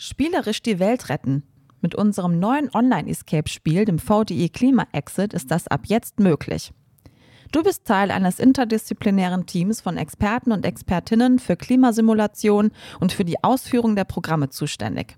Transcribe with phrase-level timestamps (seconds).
[0.00, 1.42] Spielerisch die Welt retten.
[1.80, 6.72] Mit unserem neuen Online-Escape-Spiel, dem VDE Klima Exit, ist das ab jetzt möglich.
[7.50, 13.42] Du bist Teil eines interdisziplinären Teams von Experten und Expertinnen für Klimasimulation und für die
[13.42, 15.16] Ausführung der Programme zuständig.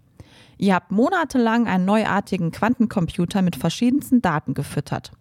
[0.56, 5.12] Ihr habt monatelang einen neuartigen Quantencomputer mit verschiedensten Daten gefüttert.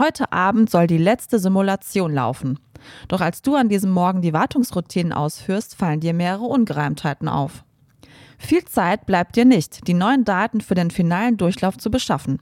[0.00, 2.58] Heute Abend soll die letzte Simulation laufen.
[3.06, 7.62] Doch als du an diesem Morgen die Wartungsroutinen ausführst, fallen dir mehrere Ungereimtheiten auf.
[8.40, 12.40] Viel Zeit bleibt dir nicht, die neuen Daten für den finalen Durchlauf zu beschaffen.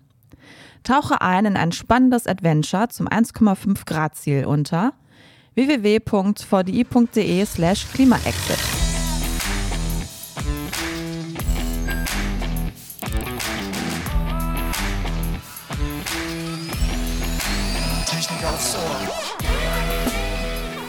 [0.84, 4.94] Tauche ein in ein spannendes Adventure zum 1,5 Grad Ziel unter
[5.54, 8.58] www.vdi.de slash klimaexit.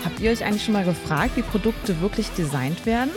[0.05, 3.11] Habt ihr euch eigentlich schon mal gefragt, wie Produkte wirklich designt werden?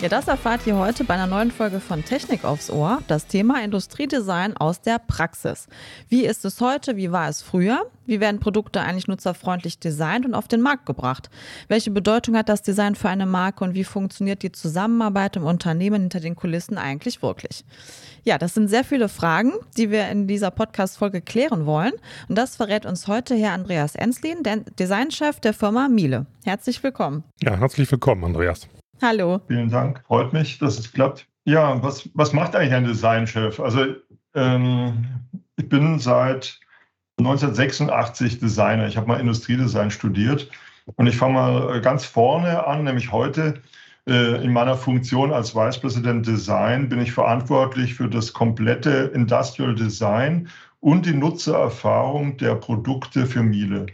[0.00, 3.02] Ja, das erfahrt ihr heute bei einer neuen Folge von Technik aufs Ohr.
[3.08, 5.66] Das Thema Industriedesign aus der Praxis.
[6.08, 6.96] Wie ist es heute?
[6.96, 7.90] Wie war es früher?
[8.06, 11.30] Wie werden Produkte eigentlich nutzerfreundlich designt und auf den Markt gebracht?
[11.66, 16.02] Welche Bedeutung hat das Design für eine Marke und wie funktioniert die Zusammenarbeit im Unternehmen
[16.02, 17.64] hinter den Kulissen eigentlich wirklich?
[18.22, 21.94] Ja, das sind sehr viele Fragen, die wir in dieser Podcast-Folge klären wollen.
[22.28, 24.44] Und das verrät uns heute Herr Andreas Enslin,
[24.78, 26.26] Designchef der Firma Miele.
[26.44, 27.24] Herzlich willkommen.
[27.42, 28.68] Ja, herzlich willkommen, Andreas.
[29.02, 29.40] Hallo.
[29.46, 30.02] Vielen Dank.
[30.06, 31.26] Freut mich, dass es klappt.
[31.44, 33.60] Ja, was, was macht eigentlich ein Designchef?
[33.60, 33.86] Also
[34.34, 35.06] ähm,
[35.56, 36.58] ich bin seit
[37.18, 38.86] 1986 Designer.
[38.86, 40.50] Ich habe mal Industriedesign studiert
[40.96, 43.62] und ich fange mal ganz vorne an, nämlich heute
[44.08, 49.74] äh, in meiner Funktion als Vice President Design bin ich verantwortlich für das komplette Industrial
[49.74, 50.48] Design
[50.80, 53.86] und die Nutzererfahrung der Produkte für Miele.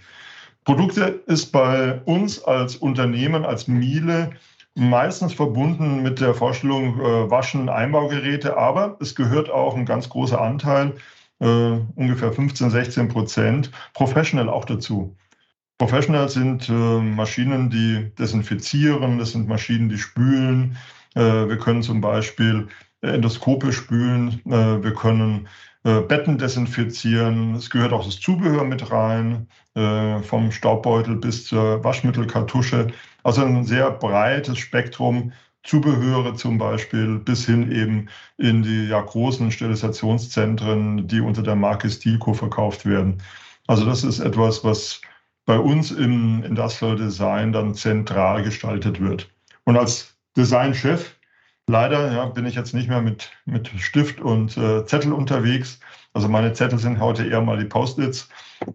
[0.65, 4.31] Produkte ist bei uns als Unternehmen, als Miele
[4.75, 10.41] meistens verbunden mit der Vorstellung äh, Waschen, Einbaugeräte, aber es gehört auch ein ganz großer
[10.41, 10.94] Anteil,
[11.41, 15.17] äh, ungefähr 15, 16 Prozent, Professional auch dazu.
[15.79, 20.77] Professional sind äh, Maschinen, die desinfizieren, das sind Maschinen, die spülen.
[21.14, 22.68] Äh, wir können zum Beispiel
[23.01, 25.48] Endoskope spülen, äh, wir können
[25.84, 27.55] äh, Betten desinfizieren.
[27.57, 29.48] Es gehört auch das Zubehör mit rein,
[30.23, 32.86] vom Staubbeutel bis zur Waschmittelkartusche.
[33.24, 35.33] Also ein sehr breites Spektrum,
[35.64, 41.89] Zubehöre zum Beispiel, bis hin eben in die ja, großen Sterilisationszentren, die unter der Marke
[41.89, 43.23] Stilco verkauft werden.
[43.67, 45.01] Also das ist etwas, was
[45.46, 49.30] bei uns im Industrial Design dann zentral gestaltet wird.
[49.64, 51.17] Und als Designchef,
[51.69, 55.80] leider ja, bin ich jetzt nicht mehr mit, mit Stift und äh, Zettel unterwegs.
[56.13, 58.29] Also meine Zettel sind heute eher mal die Post-its.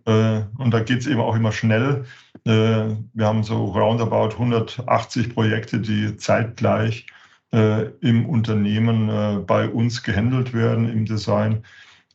[0.06, 2.06] Äh, und da geht es eben auch immer schnell.
[2.46, 7.08] Äh, wir haben so roundabout 180 Projekte, die zeitgleich
[7.52, 11.64] äh, im Unternehmen bei uns gehandelt werden im Design.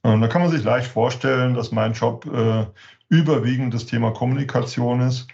[0.03, 2.27] Und da kann man sich leicht vorstellen, dass mein Job
[3.09, 5.29] überwiegend das Thema Kommunikation ist.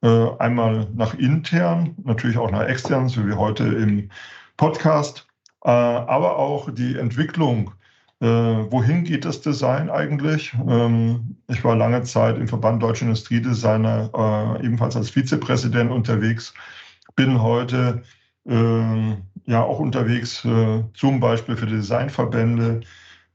[0.00, 4.08] Einmal nach intern, natürlich auch nach extern, so wie heute im
[4.56, 5.26] Podcast,
[5.60, 7.72] aber auch die Entwicklung
[8.24, 8.26] äh,
[8.72, 10.54] wohin geht das Design eigentlich?
[10.66, 14.10] Ähm, ich war lange Zeit im Verband Deutsche Industriedesigner
[14.60, 16.54] äh, ebenfalls als Vizepräsident unterwegs,
[17.16, 18.02] bin heute
[18.46, 22.80] äh, ja auch unterwegs, äh, zum Beispiel für die Designverbände,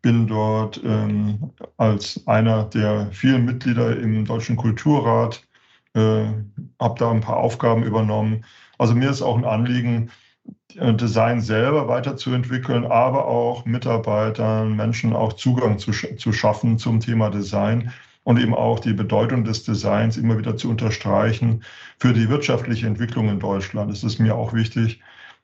[0.01, 5.45] bin dort ähm, als einer der vielen Mitglieder im Deutschen Kulturrat,
[5.93, 6.25] äh,
[6.79, 8.43] habe da ein paar Aufgaben übernommen.
[8.79, 10.28] Also mir ist auch ein Anliegen, äh,
[10.75, 17.91] Design selber weiterzuentwickeln, aber auch Mitarbeitern, Menschen auch Zugang zu, zu schaffen zum Thema Design
[18.23, 21.63] und eben auch die Bedeutung des Designs immer wieder zu unterstreichen
[21.97, 23.91] für die wirtschaftliche Entwicklung in Deutschland.
[23.91, 25.01] Das ist mir auch wichtig,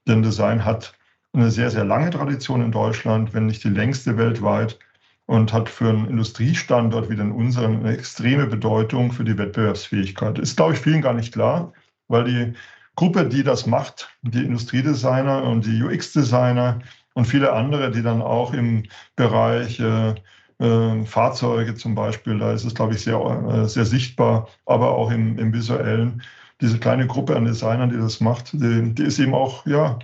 [0.07, 0.93] denn Design hat
[1.33, 4.79] eine sehr, sehr lange Tradition in Deutschland, wenn nicht die längste weltweit
[5.25, 10.39] und hat für einen Industriestandort wie den unseren eine extreme Bedeutung für die Wettbewerbsfähigkeit.
[10.39, 11.73] Ist, glaube ich, vielen gar nicht klar,
[12.07, 12.53] weil die
[12.95, 16.79] Gruppe, die das macht, die Industriedesigner und die UX-Designer
[17.13, 18.83] und viele andere, die dann auch im
[19.15, 20.15] Bereich äh,
[20.59, 25.11] äh, Fahrzeuge zum Beispiel, da ist es, glaube ich, sehr, äh, sehr sichtbar, aber auch
[25.11, 26.21] im, im visuellen.
[26.61, 29.99] Diese kleine Gruppe an Designern, die das macht, die, die ist eben auch ja,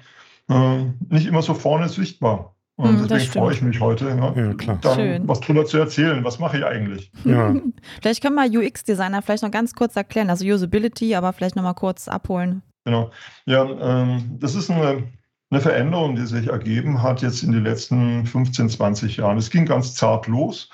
[0.50, 2.54] äh, nicht immer so vorne sichtbar.
[2.76, 4.80] Und hm, deswegen freue ich mich heute, ja, ja klar.
[4.82, 5.28] dann Schön.
[5.28, 6.24] was drüber zu erzählen.
[6.24, 7.12] Was mache ich eigentlich?
[7.24, 7.54] Ja.
[8.02, 11.74] vielleicht können wir UX-Designer vielleicht noch ganz kurz erklären, also Usability, aber vielleicht noch mal
[11.74, 12.64] kurz abholen.
[12.86, 13.12] Genau.
[13.46, 15.12] Ja, ähm, das ist eine,
[15.52, 19.38] eine Veränderung, die sich ergeben hat jetzt in den letzten 15, 20 Jahren.
[19.38, 20.70] Es ging ganz zart los,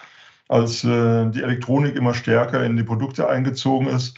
[0.48, 4.18] als äh, die Elektronik immer stärker in die Produkte eingezogen ist.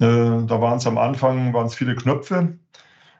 [0.00, 0.06] Äh,
[0.46, 2.58] da waren es am Anfang waren viele Knöpfe.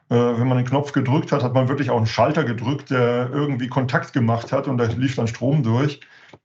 [0.09, 3.29] Äh, wenn man den Knopf gedrückt hat, hat man wirklich auch einen Schalter gedrückt, der
[3.31, 5.99] irgendwie Kontakt gemacht hat und da lief dann Strom durch.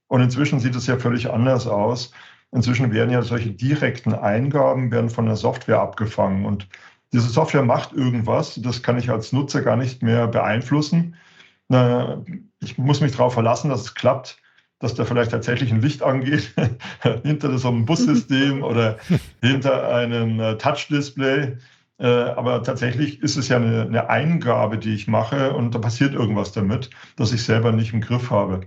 [0.08, 2.12] Und inzwischen sieht es ja völlig anders aus.
[2.52, 6.68] Inzwischen werden ja solche direkten Eingaben werden von der Software abgefangen und
[7.12, 11.16] diese Software macht irgendwas, das kann ich als Nutzer gar nicht mehr beeinflussen.
[12.60, 14.38] Ich muss mich darauf verlassen, dass es klappt,
[14.82, 16.54] dass da vielleicht tatsächlich ein Licht angeht
[17.22, 18.98] hinter so einem Bussystem oder
[19.40, 21.56] hinter einem äh, Touch-Display.
[21.98, 26.14] Äh, aber tatsächlich ist es ja eine, eine, Eingabe, die ich mache und da passiert
[26.14, 28.62] irgendwas damit, das ich selber nicht im Griff habe.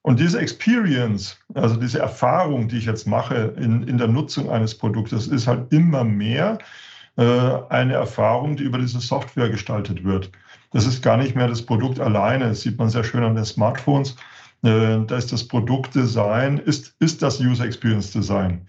[0.00, 4.76] Und diese Experience, also diese Erfahrung, die ich jetzt mache in, in der Nutzung eines
[4.76, 6.58] Produktes, ist halt immer mehr
[7.16, 10.30] eine Erfahrung, die über diese Software gestaltet wird.
[10.72, 12.48] Das ist gar nicht mehr das Produkt alleine.
[12.48, 14.16] Das sieht man sehr schön an den Smartphones.
[14.62, 18.66] Äh, da ist das Produktdesign, ist, ist das User Experience Design.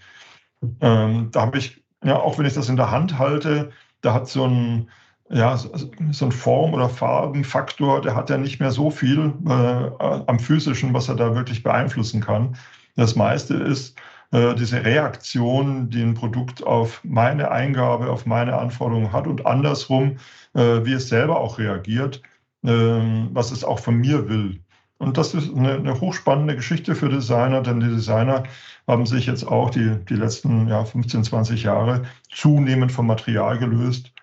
[0.82, 4.28] Ähm, da habe ich, ja, auch wenn ich das in der Hand halte, da hat
[4.28, 4.90] so ein,
[5.30, 9.52] ja, so ein Form- oder Farbenfaktor, der hat ja nicht mehr so viel äh,
[10.00, 12.58] am physischen, was er da wirklich beeinflussen kann.
[12.96, 19.12] Das meiste ist äh, diese Reaktion, die ein Produkt auf meine Eingabe, auf meine Anforderungen
[19.12, 20.18] hat und andersrum,
[20.54, 22.22] äh, wie es selber auch reagiert,
[22.64, 24.60] äh, was es auch von mir will.
[24.98, 28.44] Und das ist eine, eine, hochspannende Geschichte für Designer, denn die Designer
[28.88, 32.04] haben sich jetzt auch die, die letzten ja, 15, 20 Jahre
[32.34, 34.14] zunehmend vom Material gelöst.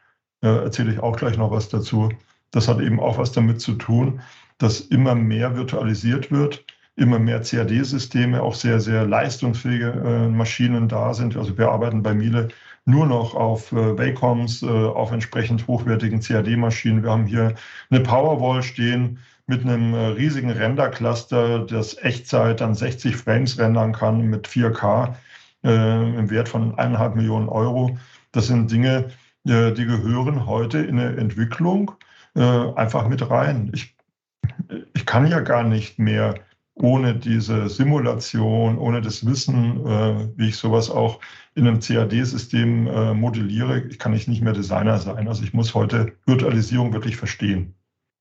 [0.42, 2.08] Äh, erzähle ich auch gleich noch was dazu.
[2.50, 4.20] Das hat eben auch was damit zu tun,
[4.58, 6.64] dass immer mehr virtualisiert wird,
[7.00, 11.36] immer mehr CAD-Systeme, auch sehr, sehr leistungsfähige äh, Maschinen da sind.
[11.36, 12.48] Also wir arbeiten bei Miele
[12.84, 17.02] nur noch auf äh, Wacom,s äh, auf entsprechend hochwertigen CAD-Maschinen.
[17.02, 17.54] Wir haben hier
[17.90, 19.18] eine Powerwall stehen,
[19.50, 25.14] mit einem äh, riesigen Render-Cluster, das Echtzeit dann 60 Frames rendern kann mit 4K
[25.64, 27.98] äh, im Wert von eineinhalb Millionen Euro.
[28.32, 29.10] Das sind Dinge,
[29.46, 31.90] äh, die gehören heute in eine Entwicklung
[32.36, 33.72] äh, einfach mit rein.
[33.74, 33.96] Ich,
[34.94, 36.34] ich kann ja gar nicht mehr
[36.82, 41.20] ohne diese Simulation, ohne das Wissen, äh, wie ich sowas auch
[41.54, 45.28] in einem CAD-System äh, modelliere, kann ich nicht mehr Designer sein.
[45.28, 47.74] Also ich muss heute Virtualisierung wirklich verstehen.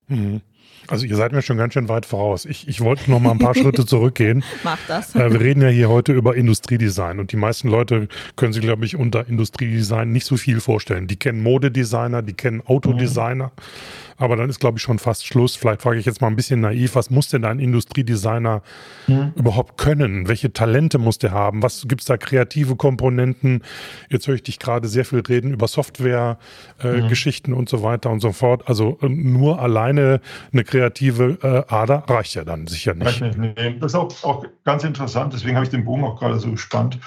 [0.07, 0.41] Mhm.
[0.87, 2.45] Also ihr seid mir schon ganz schön weit voraus.
[2.45, 4.43] Ich, ich wollte noch mal ein paar Schritte zurückgehen.
[4.63, 5.13] Mach das.
[5.15, 8.85] Äh, wir reden ja hier heute über Industriedesign und die meisten Leute können sich, glaube
[8.85, 11.07] ich, unter Industriedesign nicht so viel vorstellen.
[11.07, 13.45] Die kennen Modedesigner, die kennen Autodesigner.
[13.45, 14.08] Mhm.
[14.19, 15.55] Aber dann ist, glaube ich, schon fast Schluss.
[15.55, 18.61] Vielleicht frage ich jetzt mal ein bisschen naiv, was muss denn ein Industriedesigner
[19.07, 19.33] mhm.
[19.35, 20.27] überhaupt können?
[20.27, 21.63] Welche Talente muss der haben?
[21.63, 23.63] Was gibt es da kreative Komponenten?
[24.09, 27.59] Jetzt höre ich dich gerade sehr viel reden über Software-Geschichten äh, mhm.
[27.59, 28.63] und so weiter und so fort.
[28.67, 30.19] Also äh, nur alleine
[30.51, 33.21] eine kreative äh, Ader reicht ja dann sicher nicht.
[33.79, 36.99] Das ist auch, auch ganz interessant, deswegen habe ich den Bogen auch gerade so gespannt.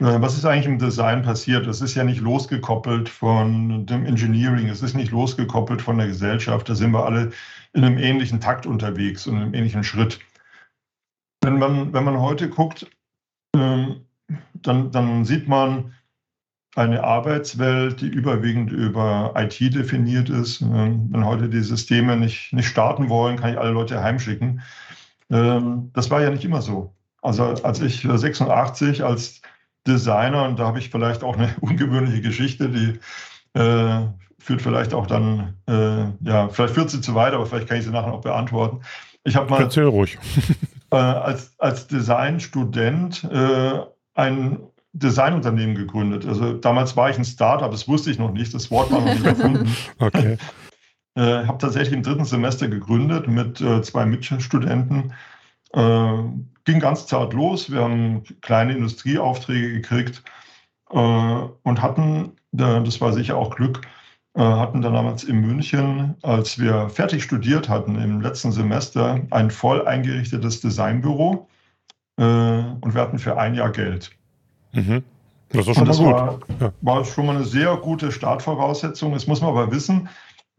[0.00, 1.66] Äh, was ist eigentlich im Design passiert?
[1.66, 6.68] Es ist ja nicht losgekoppelt von dem Engineering, es ist nicht losgekoppelt von der Gesellschaft.
[6.68, 7.30] Da sind wir alle
[7.72, 10.20] in einem ähnlichen Takt unterwegs und in einem ähnlichen Schritt.
[11.42, 12.86] Wenn man, wenn man heute guckt,
[13.54, 14.06] ähm,
[14.54, 15.94] dann, dann sieht man
[16.76, 20.60] eine Arbeitswelt, die überwiegend über IT definiert ist.
[20.60, 24.62] Ähm, wenn heute die Systeme nicht, nicht starten wollen, kann ich alle Leute heimschicken.
[25.30, 26.94] Ähm, das war ja nicht immer so.
[27.20, 29.42] Also als ich 86 als
[29.88, 32.98] Designer und da habe ich vielleicht auch eine ungewöhnliche Geschichte, die
[33.58, 34.06] äh,
[34.38, 37.84] führt vielleicht auch dann, äh, ja, vielleicht führt sie zu weit, aber vielleicht kann ich
[37.84, 38.82] sie nachher auch beantworten.
[39.24, 40.18] Ich habe mal Erzähl ruhig.
[40.90, 43.80] äh, als, als Designstudent äh,
[44.14, 44.60] ein
[44.92, 46.26] Designunternehmen gegründet.
[46.26, 49.12] Also damals war ich ein Startup, das wusste ich noch nicht, das Wort war noch
[49.12, 49.74] nicht erfunden.
[49.98, 50.38] okay.
[51.14, 55.12] Äh, habe tatsächlich im dritten Semester gegründet mit äh, zwei Mitstudenten
[55.72, 56.22] äh,
[56.64, 57.70] ging ganz zart los.
[57.70, 60.22] Wir haben kleine Industrieaufträge gekriegt
[60.90, 63.86] äh, und hatten, das war sicher auch Glück,
[64.34, 69.50] äh, hatten dann damals in München, als wir fertig studiert hatten im letzten Semester, ein
[69.50, 71.48] voll eingerichtetes Designbüro
[72.18, 74.10] äh, und wir hatten für ein Jahr Geld.
[74.72, 75.02] Mhm.
[75.50, 75.98] Das war schon das.
[75.98, 76.72] War, ja.
[76.82, 79.12] war schon mal eine sehr gute Startvoraussetzung.
[79.12, 80.08] Jetzt muss man aber wissen,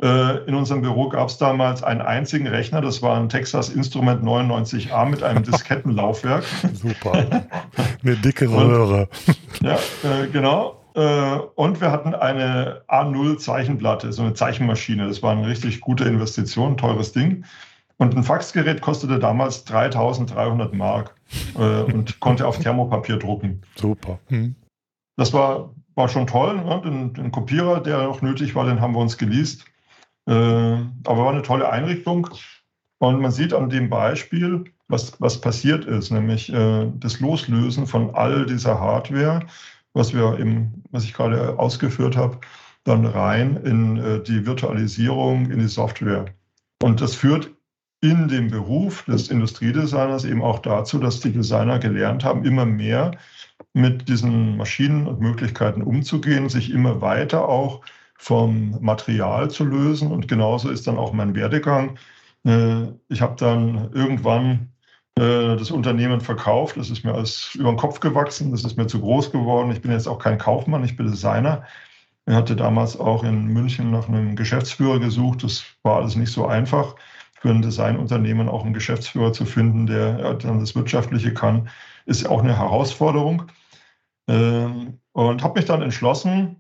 [0.02, 5.06] in unserem Büro gab es damals einen einzigen Rechner, das war ein Texas Instrument 99A
[5.06, 6.46] mit einem Diskettenlaufwerk.
[6.74, 7.44] Super.
[8.02, 9.10] Eine dicke Röhre.
[9.62, 10.80] ja, äh, genau.
[10.96, 15.08] Äh, und wir hatten eine A0 Zeichenplatte, so eine Zeichenmaschine.
[15.08, 17.46] Das war eine richtig gute Investition, teures Ding.
[17.98, 21.16] Und ein Faxgerät kostete damals 3300 Mark
[21.58, 23.62] äh, und konnte auf Thermopapier drucken.
[23.76, 24.20] Super.
[24.28, 24.56] Hm.
[25.18, 26.56] Das war, war schon toll.
[26.56, 26.82] Ne?
[26.84, 29.66] Den, den, Kopierer, der noch nötig war, den haben wir uns geleast.
[30.30, 32.30] Äh, aber war eine tolle Einrichtung.
[33.00, 38.14] Und man sieht an dem Beispiel, was, was passiert ist, nämlich äh, das Loslösen von
[38.14, 39.46] all dieser Hardware,
[39.94, 42.40] was wir eben, was ich gerade ausgeführt habe,
[42.84, 46.26] dann rein in äh, die Virtualisierung, in die Software.
[46.84, 47.50] Und das führt
[48.02, 53.18] in dem Beruf des Industriedesigners eben auch dazu, dass die Designer gelernt haben, immer mehr
[53.74, 57.82] mit diesen Maschinen und Möglichkeiten umzugehen, sich immer weiter auch
[58.20, 60.12] vom Material zu lösen.
[60.12, 61.98] Und genauso ist dann auch mein Werdegang.
[62.46, 64.74] Äh, ich habe dann irgendwann
[65.18, 66.78] äh, das Unternehmen verkauft.
[66.78, 68.52] Das ist mir alles über den Kopf gewachsen.
[68.52, 69.72] Das ist mir zu groß geworden.
[69.72, 71.64] Ich bin jetzt auch kein Kaufmann, ich bin Designer.
[72.28, 75.44] Ich hatte damals auch in München nach einem Geschäftsführer gesucht.
[75.44, 76.96] Das war alles nicht so einfach
[77.40, 81.70] für ein Designunternehmen auch einen Geschäftsführer zu finden, der dann das Wirtschaftliche kann,
[82.06, 83.44] ist auch eine Herausforderung.
[84.28, 86.59] Ähm, und habe mich dann entschlossen,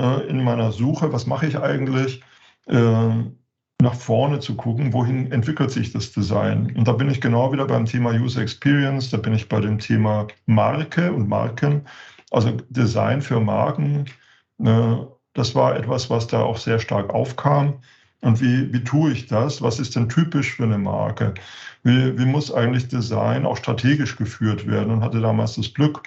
[0.00, 2.22] äh, in meiner Suche, was mache ich eigentlich,
[2.68, 3.36] ähm,
[3.82, 6.74] nach vorne zu gucken, wohin entwickelt sich das Design.
[6.76, 9.78] Und da bin ich genau wieder beim Thema User Experience, da bin ich bei dem
[9.78, 11.82] Thema Marke und Marken,
[12.30, 14.06] also Design für Marken.
[14.62, 14.96] Äh,
[15.34, 17.74] das war etwas, was da auch sehr stark aufkam.
[18.22, 19.62] Und wie, wie tue ich das?
[19.62, 21.32] Was ist denn typisch für eine Marke?
[21.82, 24.92] Wie, wie muss eigentlich Design auch strategisch geführt werden?
[24.92, 26.02] Und hatte damals das Glück,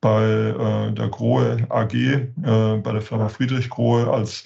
[0.00, 4.44] bei äh, der Grohe AG, äh, bei der Firma Friedrich Grohe als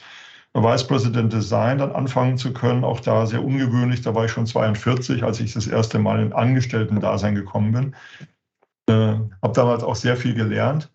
[0.54, 2.84] Vice President Design dann anfangen zu können.
[2.84, 4.02] Auch da sehr ungewöhnlich.
[4.02, 7.96] Da war ich schon 42, als ich das erste Mal in Angestellten-Dasein gekommen bin.
[8.88, 10.90] Äh, habe damals auch sehr viel gelernt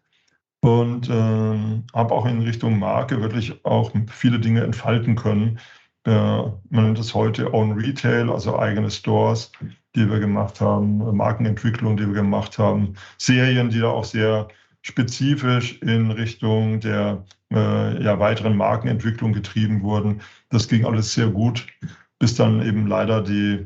[0.62, 5.60] und äh, habe auch in Richtung Marke wirklich auch viele Dinge entfalten können,
[6.08, 9.52] man nennt es heute Own Retail, also eigene Stores,
[9.98, 14.48] die wir gemacht haben, Markenentwicklung, die wir gemacht haben, Serien, die da auch sehr
[14.84, 20.22] spezifisch in Richtung der äh, ja, weiteren Markenentwicklung getrieben wurden.
[20.50, 21.66] Das ging alles sehr gut,
[22.20, 23.66] bis dann eben leider die,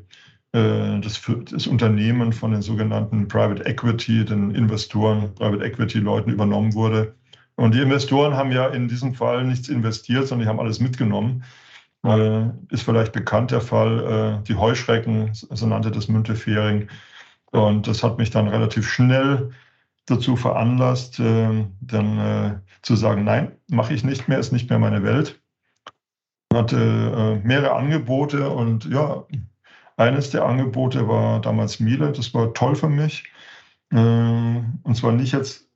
[0.53, 1.21] äh, das,
[1.51, 7.13] das Unternehmen von den sogenannten Private Equity, den Investoren, Private Equity Leuten übernommen wurde.
[7.55, 11.43] Und die Investoren haben ja in diesem Fall nichts investiert, sondern die haben alles mitgenommen.
[12.03, 16.89] Äh, ist vielleicht bekannt der Fall, äh, die Heuschrecken, so nannte das Müntefering.
[17.51, 19.51] Und das hat mich dann relativ schnell
[20.05, 24.79] dazu veranlasst, äh, dann äh, zu sagen, nein, mache ich nicht mehr, ist nicht mehr
[24.79, 25.39] meine Welt.
[26.51, 29.25] Ich hatte äh, mehrere Angebote und ja,
[29.97, 33.31] eines der Angebote war damals Miele, das war toll für mich.
[33.91, 35.67] Äh, und zwar nicht jetzt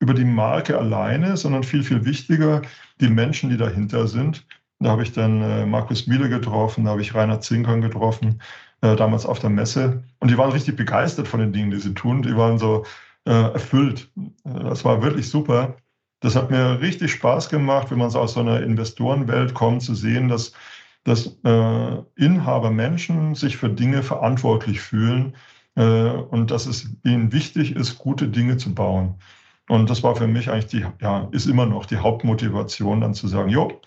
[0.00, 2.60] über die Marke alleine, sondern viel, viel wichtiger
[3.00, 4.46] die Menschen, die dahinter sind.
[4.80, 8.40] Da habe ich dann äh, Markus Miele getroffen, da habe ich Rainer Zinkern getroffen,
[8.80, 10.04] äh, damals auf der Messe.
[10.20, 12.22] Und die waren richtig begeistert von den Dingen, die sie tun.
[12.22, 12.84] Die waren so
[13.24, 14.10] äh, erfüllt.
[14.44, 15.76] Das war wirklich super.
[16.20, 19.94] Das hat mir richtig Spaß gemacht, wenn man so aus so einer Investorenwelt kommt, zu
[19.94, 20.52] sehen, dass,
[21.04, 25.34] dass äh, Inhaber Menschen sich für Dinge verantwortlich fühlen
[25.76, 29.16] äh, und dass es ihnen wichtig ist, gute Dinge zu bauen.
[29.68, 33.28] Und das war für mich eigentlich die, ja, ist immer noch die Hauptmotivation, dann zu
[33.28, 33.80] sagen, jo,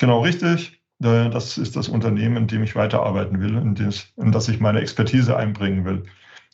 [0.00, 0.80] Genau richtig.
[1.02, 4.60] Äh, das ist das Unternehmen, in dem ich weiterarbeiten will, in das, in das ich
[4.60, 6.04] meine Expertise einbringen will.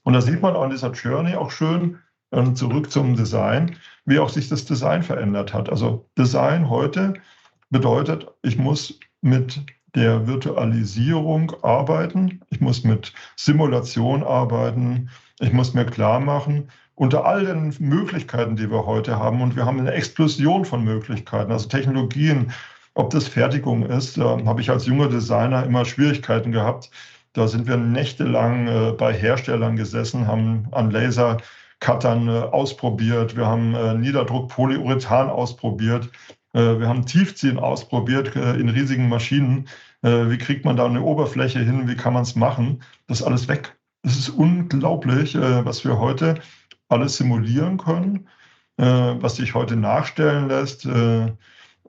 [0.03, 1.99] Und da sieht man an dieser Journey auch schön,
[2.33, 5.69] ähm, zurück zum Design, wie auch sich das Design verändert hat.
[5.69, 7.15] Also Design heute
[7.71, 9.61] bedeutet, ich muss mit
[9.95, 17.45] der Virtualisierung arbeiten, ich muss mit Simulation arbeiten, ich muss mir klar machen, unter all
[17.45, 22.53] den Möglichkeiten, die wir heute haben, und wir haben eine Explosion von Möglichkeiten, also Technologien,
[22.95, 26.91] ob das Fertigung ist, äh, habe ich als junger Designer immer Schwierigkeiten gehabt.
[27.33, 33.75] Da sind wir nächtelang äh, bei Herstellern gesessen, haben an Lasercuttern äh, ausprobiert, wir haben
[33.75, 36.11] äh, Niederdruck Polyurethan ausprobiert,
[36.55, 39.69] äh, wir haben Tiefziehen ausprobiert äh, in riesigen Maschinen.
[40.03, 41.87] wie kriegt man da eine Oberfläche hin?
[41.87, 42.83] Wie kann man es machen?
[43.07, 43.77] Das ist alles weg.
[44.03, 46.37] Es ist unglaublich, was wir heute
[46.89, 48.27] alles simulieren können,
[48.79, 50.89] was sich heute nachstellen lässt.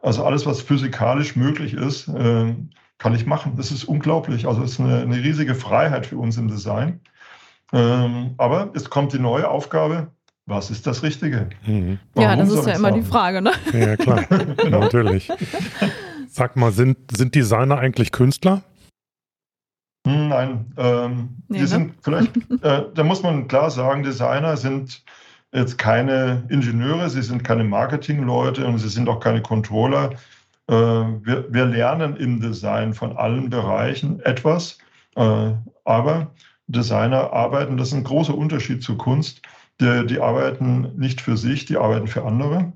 [0.01, 2.55] Also alles, was physikalisch möglich ist, äh,
[2.97, 3.53] kann ich machen.
[3.57, 4.47] Das ist unglaublich.
[4.47, 6.99] Also es ist eine, eine, riesige Freiheit für uns im Design.
[7.73, 10.07] Ähm, aber es kommt die neue Aufgabe.
[10.47, 11.49] Was ist das Richtige?
[11.65, 11.99] Mhm.
[12.15, 13.51] Ja, das ist ja immer die Frage, ne?
[13.73, 14.25] Ja, klar.
[14.69, 15.31] Natürlich.
[16.27, 18.63] Sag mal, sind, sind Designer eigentlich Künstler?
[20.03, 21.67] Nein, ähm, nee, die ne?
[21.67, 25.03] sind vielleicht, äh, da muss man klar sagen, Designer sind
[25.53, 30.11] jetzt keine Ingenieure, sie sind keine Marketingleute und sie sind auch keine Controller.
[30.67, 34.77] Äh, wir, wir lernen im Design von allen Bereichen etwas,
[35.15, 35.51] äh,
[35.83, 36.31] aber
[36.67, 39.41] Designer arbeiten, das ist ein großer Unterschied zur Kunst.
[39.81, 42.71] Die, die arbeiten nicht für sich, die arbeiten für andere.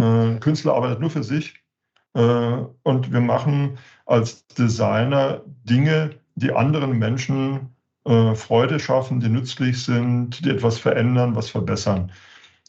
[0.00, 1.60] Äh, Künstler arbeitet nur für sich.
[2.16, 7.73] Und wir machen als Designer Dinge, die anderen Menschen
[8.04, 12.12] äh, Freude schaffen, die nützlich sind, die etwas verändern, was verbessern.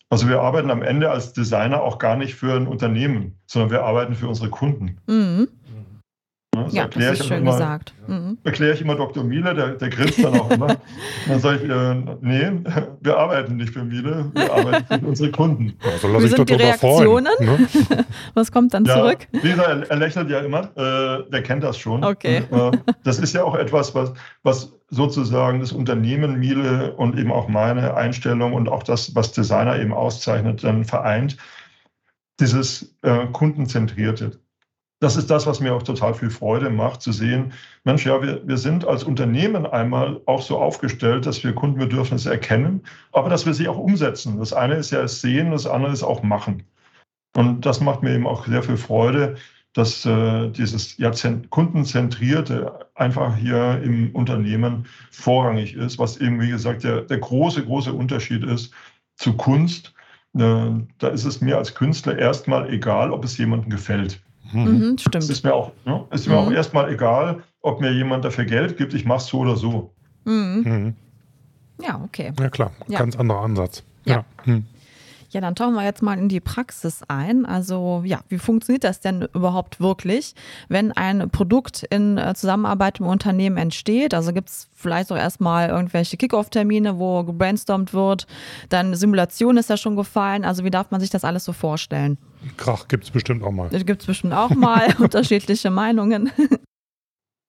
[0.10, 3.84] Also wir arbeiten am Ende als Designer auch gar nicht für ein Unternehmen, sondern wir
[3.84, 4.98] arbeiten für unsere Kunden.
[5.08, 5.48] Mhm.
[6.66, 7.94] Das ja, das ist schön immer, gesagt.
[8.08, 8.38] Mhm.
[8.44, 9.24] Erkläre ich immer Dr.
[9.24, 10.68] Miele, der, der grinst dann auch immer.
[11.28, 12.52] dann sage ich, äh, nee,
[13.02, 15.74] wir arbeiten nicht für Miele, wir arbeiten für unsere Kunden.
[15.84, 17.28] Also lass Wie sind die Reaktionen?
[17.38, 18.06] Freuen, ne?
[18.34, 19.28] Was kommt dann ja, zurück?
[19.32, 22.04] Lisa, er, er, lächelt ja immer, äh, der kennt das schon.
[22.04, 22.44] Okay.
[22.50, 27.32] Und, äh, das ist ja auch etwas, was, was sozusagen das Unternehmen Miele und eben
[27.32, 31.38] auch meine Einstellung und auch das, was Designer eben auszeichnet, dann vereint.
[32.40, 34.40] Dieses äh, Kundenzentrierte
[35.00, 38.48] das ist das, was mir auch total viel Freude macht, zu sehen, Mensch, ja, wir,
[38.48, 43.54] wir sind als Unternehmen einmal auch so aufgestellt, dass wir Kundenbedürfnisse erkennen, aber dass wir
[43.54, 44.40] sie auch umsetzen.
[44.40, 46.64] Das eine ist ja das Sehen, das andere ist auch Machen.
[47.36, 49.36] Und das macht mir eben auch sehr viel Freude,
[49.74, 51.12] dass äh, dieses ja,
[51.50, 57.92] kundenzentrierte einfach hier im Unternehmen vorrangig ist, was eben, wie gesagt, der, der große, große
[57.92, 58.74] Unterschied ist
[59.18, 59.94] zu Kunst.
[60.34, 64.25] Äh, da ist es mir als Künstler erstmal egal, ob es jemandem gefällt.
[64.52, 65.24] Mhm, stimmt.
[65.24, 66.48] Es ist mir auch, ne, ist mir mhm.
[66.48, 69.92] auch erstmal egal, ob mir jemand dafür Geld gibt, ich mache es so oder so.
[70.26, 70.64] Mhm.
[70.66, 70.96] mhm.
[71.82, 72.32] Ja, okay.
[72.40, 73.00] Ja, klar, ja.
[73.00, 73.84] ganz anderer Ansatz.
[74.06, 74.16] Ja.
[74.16, 74.26] Ja.
[74.44, 74.66] Hm.
[75.36, 77.46] Ja, dann tauchen wir jetzt mal in die Praxis ein.
[77.46, 80.34] Also, ja, wie funktioniert das denn überhaupt wirklich,
[80.70, 84.14] wenn ein Produkt in äh, Zusammenarbeit mit Unternehmen entsteht?
[84.14, 88.28] Also gibt es vielleicht auch erstmal irgendwelche Kickoff-Termine, wo gebrainstormt wird.
[88.70, 90.46] Dann Simulation ist ja schon gefallen.
[90.46, 92.18] Also, wie darf man sich das alles so vorstellen?
[92.56, 93.68] Krach gibt es bestimmt auch mal.
[93.70, 96.32] Gibt es bestimmt auch mal unterschiedliche Meinungen.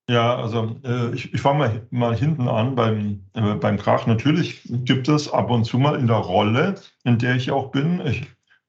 [0.09, 4.07] Ja, also äh, ich, ich fange mal, mal hinten an beim, äh, beim Krach.
[4.07, 8.01] Natürlich gibt es ab und zu mal in der Rolle, in der ich auch bin,
[8.07, 8.25] ich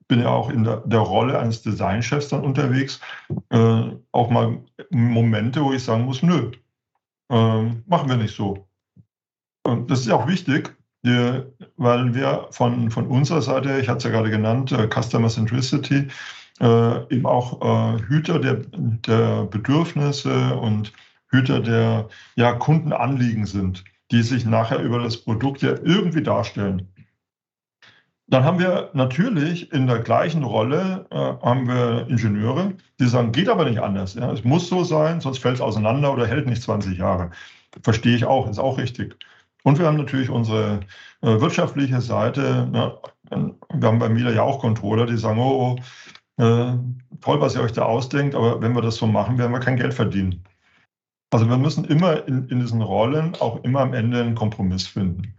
[0.08, 3.00] bin ja auch in der, der Rolle eines Designchefs dann unterwegs,
[3.50, 6.52] äh, auch mal Momente, wo ich sagen muss, nö,
[7.30, 8.68] äh, machen wir nicht so.
[9.64, 14.04] Und das ist auch wichtig, wir, weil wir von, von unserer Seite, ich hatte es
[14.06, 16.08] ja gerade genannt, äh, Customer Centricity,
[16.62, 20.94] äh, eben auch äh, Hüter der, der Bedürfnisse und
[21.30, 26.88] Hüter der ja, Kundenanliegen sind, die sich nachher über das Produkt ja irgendwie darstellen.
[28.30, 33.48] Dann haben wir natürlich in der gleichen Rolle äh, haben wir Ingenieure, die sagen, geht
[33.48, 34.16] aber nicht anders.
[34.16, 34.32] Ja?
[34.32, 37.32] Es muss so sein, sonst fällt es auseinander oder hält nicht 20 Jahre.
[37.84, 39.16] Verstehe ich auch, ist auch richtig.
[39.64, 40.82] Und wir haben natürlich unsere
[41.22, 42.68] äh, wirtschaftliche Seite.
[42.70, 42.98] Ne?
[43.30, 45.78] Wir haben bei Mila ja auch Controller, die sagen, oh,
[46.38, 46.78] oh äh,
[47.22, 49.78] toll, was ihr euch da ausdenkt, aber wenn wir das so machen, werden wir kein
[49.78, 50.44] Geld verdienen.
[51.32, 55.34] Also wir müssen immer in, in diesen Rollen auch immer am Ende einen Kompromiss finden.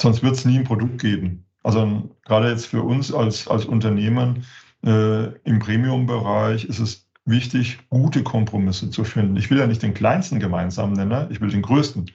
[0.00, 1.44] Sonst wird es nie ein Produkt geben.
[1.62, 4.44] Also gerade jetzt für uns als, als Unternehmen
[4.84, 9.36] äh, im Premium-Bereich ist es wichtig, gute Kompromisse zu finden.
[9.36, 12.10] Ich will ja nicht den kleinsten gemeinsamen Nenner, ich will den größten.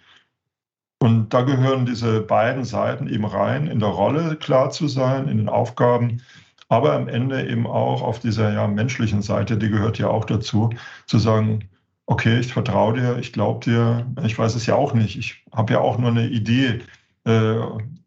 [0.99, 5.37] Und da gehören diese beiden Seiten eben rein, in der Rolle klar zu sein, in
[5.37, 6.21] den Aufgaben,
[6.69, 10.71] aber am Ende eben auch auf dieser ja, menschlichen Seite, die gehört ja auch dazu,
[11.05, 11.69] zu sagen,
[12.07, 15.73] okay, ich vertraue dir, ich glaube dir, ich weiß es ja auch nicht, ich habe
[15.73, 16.81] ja auch nur eine Idee,
[17.25, 17.59] äh,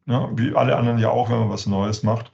[0.07, 2.33] ja, wie alle anderen ja auch, wenn man was Neues macht,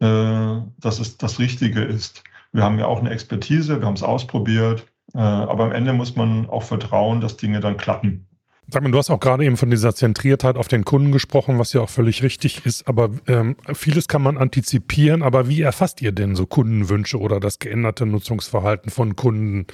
[0.00, 2.24] äh, dass es das Richtige ist.
[2.52, 6.16] Wir haben ja auch eine Expertise, wir haben es ausprobiert, äh, aber am Ende muss
[6.16, 8.26] man auch vertrauen, dass Dinge dann klappen.
[8.72, 11.72] Sag mal, du hast auch gerade eben von dieser Zentriertheit auf den Kunden gesprochen, was
[11.72, 12.86] ja auch völlig richtig ist.
[12.86, 15.22] Aber ähm, vieles kann man antizipieren.
[15.22, 19.66] Aber wie erfasst ihr denn so Kundenwünsche oder das geänderte Nutzungsverhalten von Kunden?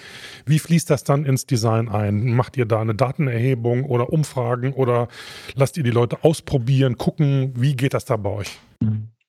[0.46, 2.34] Wie fließt das dann ins Design ein?
[2.34, 5.08] Macht ihr da eine Datenerhebung oder Umfragen oder
[5.54, 7.52] lasst ihr die Leute ausprobieren, gucken?
[7.54, 8.58] Wie geht das da bei euch?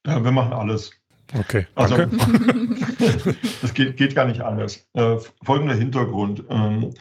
[0.06, 0.92] Ja, wir machen alles.
[1.38, 2.18] Okay, also, danke.
[3.00, 4.88] Also, das geht, geht, gar nicht anders.
[4.94, 6.46] Äh, folgender Hintergrund.
[6.50, 6.94] Ähm,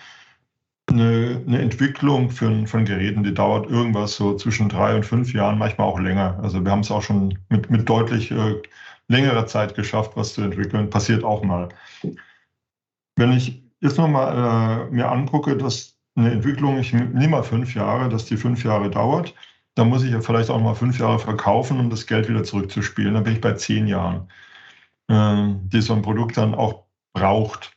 [0.88, 5.58] eine, eine Entwicklung für, von Geräten, die dauert irgendwas so zwischen drei und fünf Jahren,
[5.58, 6.38] manchmal auch länger.
[6.42, 8.62] Also wir haben es auch schon mit, mit deutlich äh,
[9.08, 10.90] längerer Zeit geschafft, was zu entwickeln.
[10.90, 11.68] Passiert auch mal.
[13.16, 18.08] Wenn ich jetzt nochmal äh, mir angucke, dass eine Entwicklung, ich nehme mal fünf Jahre,
[18.08, 19.34] dass die fünf Jahre dauert,
[19.74, 23.14] dann muss ich ja vielleicht auch mal fünf Jahre verkaufen, um das Geld wieder zurückzuspielen.
[23.14, 24.28] Dann bin ich bei zehn Jahren,
[25.08, 27.75] äh, die so ein Produkt dann auch braucht.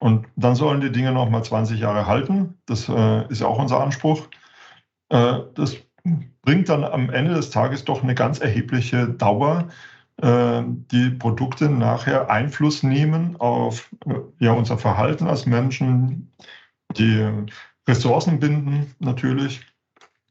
[0.00, 2.58] Und dann sollen die Dinge noch mal 20 Jahre halten.
[2.64, 4.28] Das äh, ist ja auch unser Anspruch.
[5.10, 5.76] Äh, das
[6.42, 9.68] bringt dann am Ende des Tages doch eine ganz erhebliche Dauer,
[10.22, 16.32] äh, die Produkte nachher Einfluss nehmen auf äh, ja, unser Verhalten als Menschen,
[16.96, 17.28] die
[17.86, 19.60] Ressourcen binden natürlich,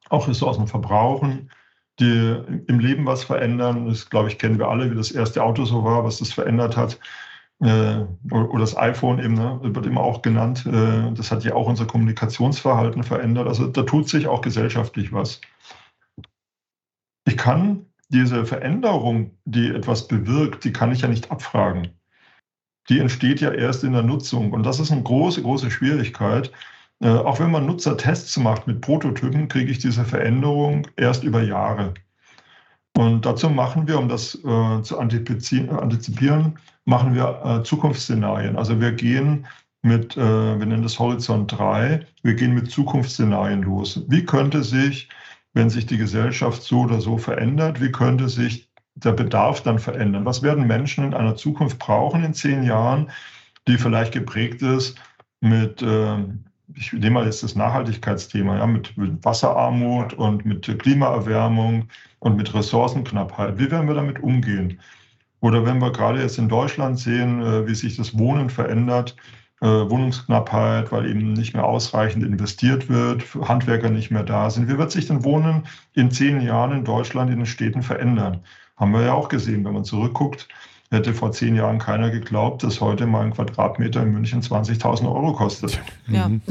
[0.10, 1.52] auch Ressourcen verbrauchen,
[2.00, 3.88] die im Leben was verändern.
[3.88, 6.76] Das, glaube ich, kennen wir alle, wie das erste Auto so war, was das verändert
[6.76, 6.98] hat
[7.62, 11.68] äh, oder das iPhone eben, ne, wird immer auch genannt, äh, das hat ja auch
[11.68, 13.48] unser Kommunikationsverhalten verändert.
[13.48, 15.42] Also da tut sich auch gesellschaftlich was.
[17.26, 21.90] Ich kann diese Veränderung, die etwas bewirkt, die kann ich ja nicht abfragen.
[22.90, 24.52] Die entsteht ja erst in der Nutzung.
[24.52, 26.52] Und das ist eine große, große Schwierigkeit.
[27.02, 31.94] Äh, auch wenn man Nutzertests macht mit Prototypen, kriege ich diese Veränderung erst über Jahre.
[32.98, 38.58] Und dazu machen wir, um das äh, zu antizipieren, machen wir äh, Zukunftsszenarien.
[38.58, 39.46] Also wir gehen
[39.82, 44.04] mit, äh, wir nennen das Horizont 3, wir gehen mit Zukunftsszenarien los.
[44.08, 45.10] Wie könnte sich,
[45.54, 50.26] wenn sich die Gesellschaft so oder so verändert, wie könnte sich der Bedarf dann verändern?
[50.26, 53.10] Was werden Menschen in einer Zukunft brauchen in zehn Jahren,
[53.68, 54.98] die vielleicht geprägt ist
[55.42, 56.18] mit, äh,
[56.76, 61.88] ich nehme mal jetzt das Nachhaltigkeitsthema, ja, mit, mit Wasserarmut und mit Klimaerwärmung
[62.20, 63.58] und mit Ressourcenknappheit.
[63.58, 64.80] Wie werden wir damit umgehen?
[65.42, 69.16] Oder wenn wir gerade jetzt in Deutschland sehen, äh, wie sich das Wohnen verändert,
[69.62, 74.70] äh, Wohnungsknappheit, weil eben nicht mehr ausreichend investiert wird, Handwerker nicht mehr da sind.
[74.70, 78.42] Wie wird sich denn Wohnen in zehn Jahren in Deutschland in den Städten verändern?
[78.78, 80.48] Haben wir ja auch gesehen, wenn man zurückguckt,
[80.92, 85.34] hätte vor zehn Jahren keiner geglaubt, dass heute mal ein Quadratmeter in München 20.000 Euro
[85.34, 85.80] kostet.
[86.08, 86.42] Ja, Mhm.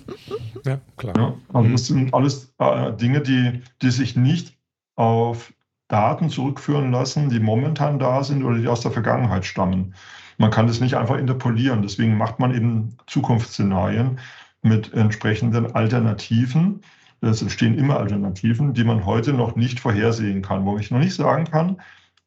[0.64, 1.14] ja klar.
[1.16, 4.56] Ja, also das sind alles äh, Dinge, die, die sich nicht
[4.94, 5.52] auf
[5.92, 9.94] Daten zurückführen lassen, die momentan da sind oder die aus der Vergangenheit stammen.
[10.38, 11.82] Man kann das nicht einfach interpolieren.
[11.82, 14.18] Deswegen macht man eben Zukunftsszenarien
[14.62, 16.80] mit entsprechenden Alternativen.
[17.20, 21.14] Es entstehen immer Alternativen, die man heute noch nicht vorhersehen kann, wo ich noch nicht
[21.14, 21.80] sagen kann,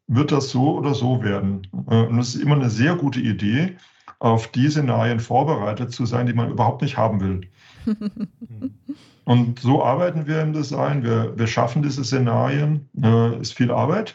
[0.06, 1.66] wird das so oder so werden.
[1.90, 3.76] Äh, und es ist immer eine sehr gute Idee,
[4.20, 7.40] auf die Szenarien vorbereitet zu sein, die man überhaupt nicht haben will.
[9.24, 11.02] Und so arbeiten wir im Design.
[11.02, 12.88] Wir, wir schaffen diese Szenarien.
[13.02, 14.14] Äh, ist viel Arbeit,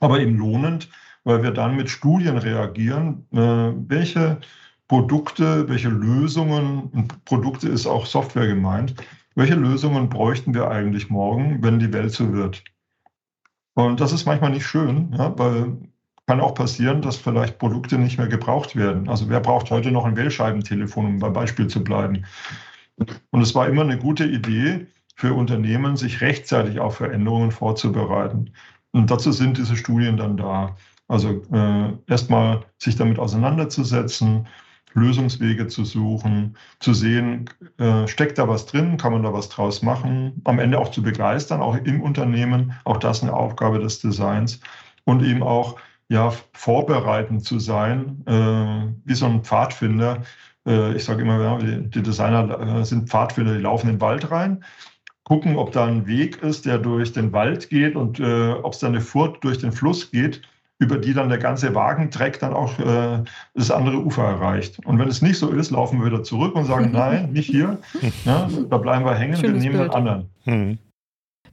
[0.00, 0.88] aber eben lohnend,
[1.24, 4.40] weil wir dann mit Studien reagieren, äh, welche
[4.88, 8.94] Produkte, welche Lösungen, und Produkte ist auch Software gemeint,
[9.34, 12.62] welche Lösungen bräuchten wir eigentlich morgen, wenn die Welt so wird?
[13.74, 15.76] Und das ist manchmal nicht schön, ja, weil
[16.26, 19.08] kann auch passieren, dass vielleicht Produkte nicht mehr gebraucht werden.
[19.08, 22.24] Also wer braucht heute noch ein Wählscheibentelefon, um beim Beispiel zu bleiben?
[23.30, 28.52] Und es war immer eine gute Idee für Unternehmen, sich rechtzeitig auf Veränderungen vorzubereiten.
[28.92, 30.76] Und dazu sind diese Studien dann da.
[31.08, 34.46] Also äh, erstmal sich damit auseinanderzusetzen,
[34.94, 39.82] Lösungswege zu suchen, zu sehen, äh, steckt da was drin, kann man da was draus
[39.82, 44.60] machen, am Ende auch zu begeistern, auch im Unternehmen, auch das eine Aufgabe des Designs
[45.04, 45.76] und eben auch
[46.08, 50.22] ja, vorbereitend zu sein, äh, wie so ein Pfadfinder.
[50.66, 54.30] Äh, ich sage immer, ja, die, Designer äh, sind Pfadfinder, die laufen in den Wald
[54.30, 54.64] rein,
[55.24, 58.80] gucken, ob da ein Weg ist, der durch den Wald geht und äh, ob es
[58.80, 60.42] da eine Furt durch den Fluss geht
[60.78, 63.22] über die dann der ganze Wagentreck dann auch äh,
[63.54, 64.84] das andere Ufer erreicht.
[64.84, 67.78] Und wenn es nicht so ist, laufen wir wieder zurück und sagen, nein, nicht hier,
[68.24, 69.92] ja, da bleiben wir hängen, Schönes wir nehmen Bild.
[69.92, 70.30] den anderen.
[70.44, 70.78] Mhm.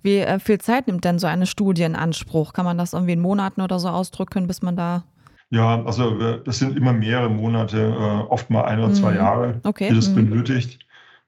[0.03, 2.53] Wie äh, viel Zeit nimmt denn so eine Studie in Anspruch?
[2.53, 5.03] Kann man das irgendwie in Monaten oder so ausdrücken, bis man da.
[5.51, 9.17] Ja, also äh, das sind immer mehrere Monate, äh, oft mal ein oder zwei Mhm.
[9.17, 9.89] Jahre, Okay.
[9.89, 10.15] die das mhm.
[10.29, 10.79] benötigt,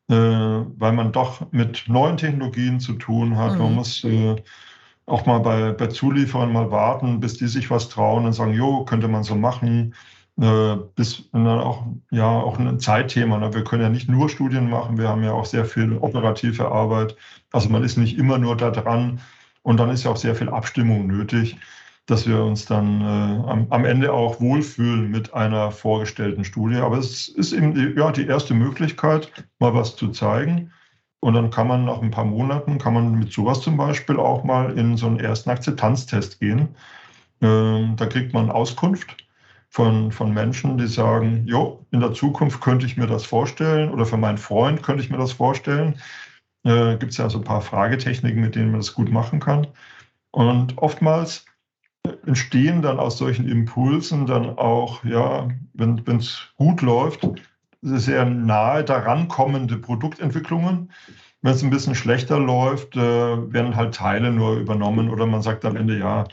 [0.09, 3.59] äh, weil man doch mit neuen Technologien zu tun hat.
[3.59, 3.75] Man Mhm.
[3.75, 4.35] muss äh,
[5.05, 8.85] auch mal bei, bei Zulieferern mal warten, bis die sich was trauen und sagen, jo,
[8.85, 9.93] könnte man so machen.
[10.95, 13.37] Bis dann auch, ja, auch ein Zeitthema.
[13.37, 13.53] Ne?
[13.53, 17.15] Wir können ja nicht nur Studien machen, wir haben ja auch sehr viel operative Arbeit.
[17.51, 19.19] Also man ist nicht immer nur da dran
[19.61, 21.57] und dann ist ja auch sehr viel Abstimmung nötig,
[22.05, 26.77] dass wir uns dann äh, am, am Ende auch wohlfühlen mit einer vorgestellten Studie.
[26.77, 30.71] Aber es ist eben die, ja, die erste Möglichkeit, mal was zu zeigen.
[31.21, 34.43] Und dann kann man nach ein paar Monaten, kann man mit sowas zum Beispiel auch
[34.43, 36.75] mal in so einen ersten Akzeptanztest gehen.
[37.41, 39.25] Ähm, da kriegt man Auskunft
[39.69, 44.05] von, von Menschen, die sagen, jo, in der Zukunft könnte ich mir das vorstellen oder
[44.05, 45.95] für meinen Freund könnte ich mir das vorstellen.
[46.65, 49.67] Äh, Gibt es ja so ein paar Fragetechniken, mit denen man das gut machen kann.
[50.31, 51.45] Und oftmals
[52.25, 57.27] entstehen dann aus solchen Impulsen dann auch, ja, wenn es gut läuft,
[57.81, 60.91] sehr nahe daran kommende Produktentwicklungen.
[61.41, 62.99] Wenn es ein bisschen schlechter läuft, äh,
[63.53, 66.23] werden halt Teile nur übernommen oder man sagt am Ende, ja,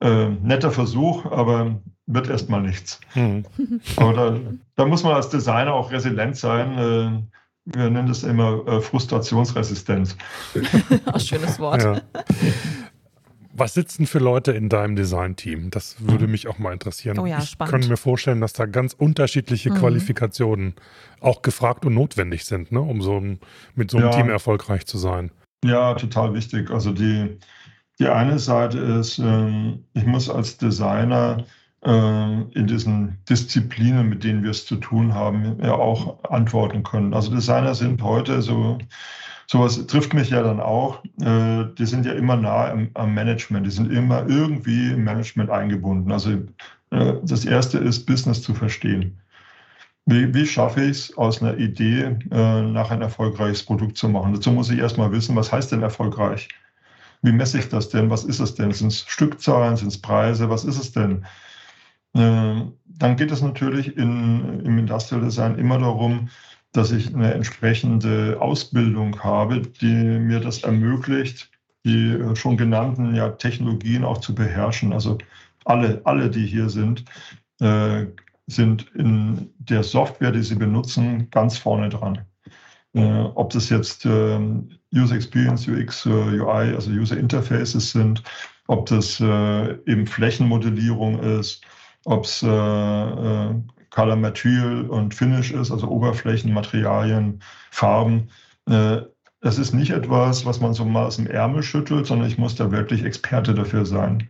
[0.00, 3.00] äh, netter Versuch, aber wird erstmal nichts.
[3.14, 3.44] Mhm.
[3.96, 4.36] Aber da,
[4.76, 6.78] da muss man als Designer auch resilient sein.
[6.78, 10.16] Äh, wir nennen das immer äh, Frustrationsresistenz.
[11.04, 11.82] Ach, schönes Wort.
[11.82, 12.00] Ja.
[13.60, 15.70] Was sitzen für Leute in deinem Design-Team?
[15.70, 17.18] Das würde mich auch mal interessieren.
[17.18, 17.72] Oh ja, ich spannend.
[17.72, 19.74] kann mir vorstellen, dass da ganz unterschiedliche Mhm.
[19.74, 20.74] Qualifikationen
[21.20, 23.38] auch gefragt und notwendig sind, ne, um so ein,
[23.74, 24.12] mit so einem Ja.
[24.16, 25.30] Team erfolgreich zu sein.
[25.62, 26.70] Ja, total wichtig.
[26.70, 27.38] Also die,
[27.98, 31.44] die eine Seite ist, ähm, ich muss als Designer
[31.84, 37.12] ähm, in diesen Disziplinen, mit denen wir es zu tun haben, ja auch antworten können.
[37.12, 38.78] Also Designer sind heute so,
[39.50, 41.02] sowas trifft mich ja dann auch.
[41.20, 46.12] Äh, die sind ja immer nah am, Management, die sind immer irgendwie im Management eingebunden.
[46.12, 46.30] Also
[46.90, 49.18] äh, das Erste ist, Business zu verstehen.
[50.06, 54.34] Wie, wie schaffe ich es, aus einer Idee äh, nach ein erfolgreiches Produkt zu machen?
[54.34, 56.48] Dazu muss ich erstmal wissen, was heißt denn erfolgreich?
[57.22, 58.08] Wie messe ich das denn?
[58.08, 58.70] Was ist es denn?
[58.70, 59.76] Sind es Stückzahlen?
[59.76, 60.48] Sind es Preise?
[60.48, 61.26] Was ist es denn?
[62.12, 66.30] Dann geht es natürlich in, im Industrial Design immer darum,
[66.72, 71.50] dass ich eine entsprechende Ausbildung habe, die mir das ermöglicht,
[71.84, 74.92] die äh, schon genannten ja, Technologien auch zu beherrschen.
[74.92, 75.18] Also
[75.64, 77.04] alle, alle, die hier sind,
[77.60, 78.06] äh,
[78.46, 82.24] sind in der Software, die sie benutzen, ganz vorne dran.
[82.92, 84.38] Äh, ob das jetzt äh,
[84.94, 88.22] User Experience, UX, äh, UI, also User Interfaces sind,
[88.66, 91.64] ob das äh, eben Flächenmodellierung ist,
[92.04, 92.42] ob es
[93.90, 94.16] Color
[94.88, 98.28] und Finish ist, also Oberflächen, Materialien, Farben.
[98.68, 99.02] Äh,
[99.40, 102.54] das ist nicht etwas, was man so mal aus dem Ärmel schüttelt, sondern ich muss
[102.54, 104.28] da wirklich Experte dafür sein.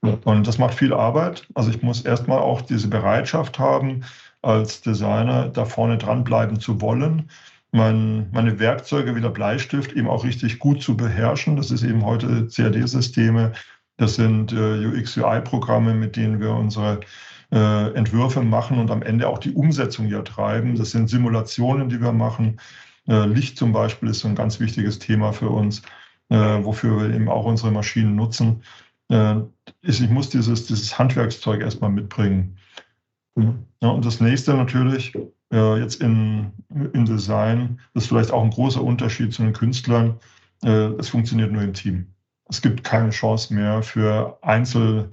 [0.00, 1.46] Und das macht viel Arbeit.
[1.54, 4.04] Also ich muss erstmal auch diese Bereitschaft haben,
[4.42, 7.28] als Designer da vorne dranbleiben zu wollen,
[7.72, 11.56] mein, meine Werkzeuge wie der Bleistift eben auch richtig gut zu beherrschen.
[11.56, 13.52] Das ist eben heute CAD-Systeme,
[13.98, 17.00] das sind äh, UX-UI-Programme, mit denen wir unsere
[17.52, 20.76] äh, Entwürfe machen und am Ende auch die Umsetzung ja treiben.
[20.76, 22.58] Das sind Simulationen, die wir machen.
[23.06, 25.82] Äh, Licht zum Beispiel ist so ein ganz wichtiges Thema für uns,
[26.28, 28.62] äh, wofür wir eben auch unsere Maschinen nutzen.
[29.08, 29.36] Äh,
[29.82, 32.56] ist, ich muss dieses, dieses Handwerkszeug erstmal mitbringen.
[33.82, 35.14] Ja, und das nächste natürlich,
[35.52, 40.18] äh, jetzt in, im Design, das ist vielleicht auch ein großer Unterschied zu den Künstlern,
[40.64, 42.06] äh, es funktioniert nur im Team.
[42.48, 45.10] Es gibt keine Chance mehr für Einzel-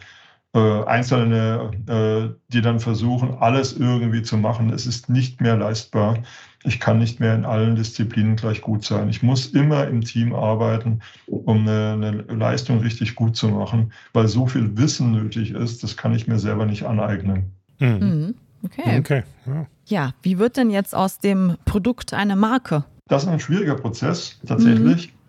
[0.53, 4.69] äh, Einzelne, äh, die dann versuchen, alles irgendwie zu machen.
[4.69, 6.19] Es ist nicht mehr leistbar.
[6.63, 9.09] Ich kann nicht mehr in allen Disziplinen gleich gut sein.
[9.09, 14.27] Ich muss immer im Team arbeiten, um eine, eine Leistung richtig gut zu machen, weil
[14.27, 17.51] so viel Wissen nötig ist, das kann ich mir selber nicht aneignen.
[17.79, 17.87] Mhm.
[17.99, 18.35] mhm.
[18.65, 18.99] Okay.
[18.99, 19.23] okay.
[19.45, 19.67] Ja.
[19.87, 22.85] ja, wie wird denn jetzt aus dem Produkt eine Marke?
[23.09, 25.07] Das ist ein schwieriger Prozess tatsächlich.
[25.07, 25.22] Mhm.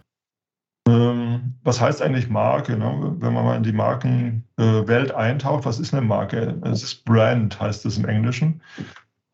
[0.86, 2.76] Ähm, was heißt eigentlich Marke?
[2.76, 3.16] Ne?
[3.18, 6.58] Wenn man mal in die Markenwelt äh, eintaucht, was ist eine Marke?
[6.62, 8.60] Es ist Brand, heißt es im Englischen.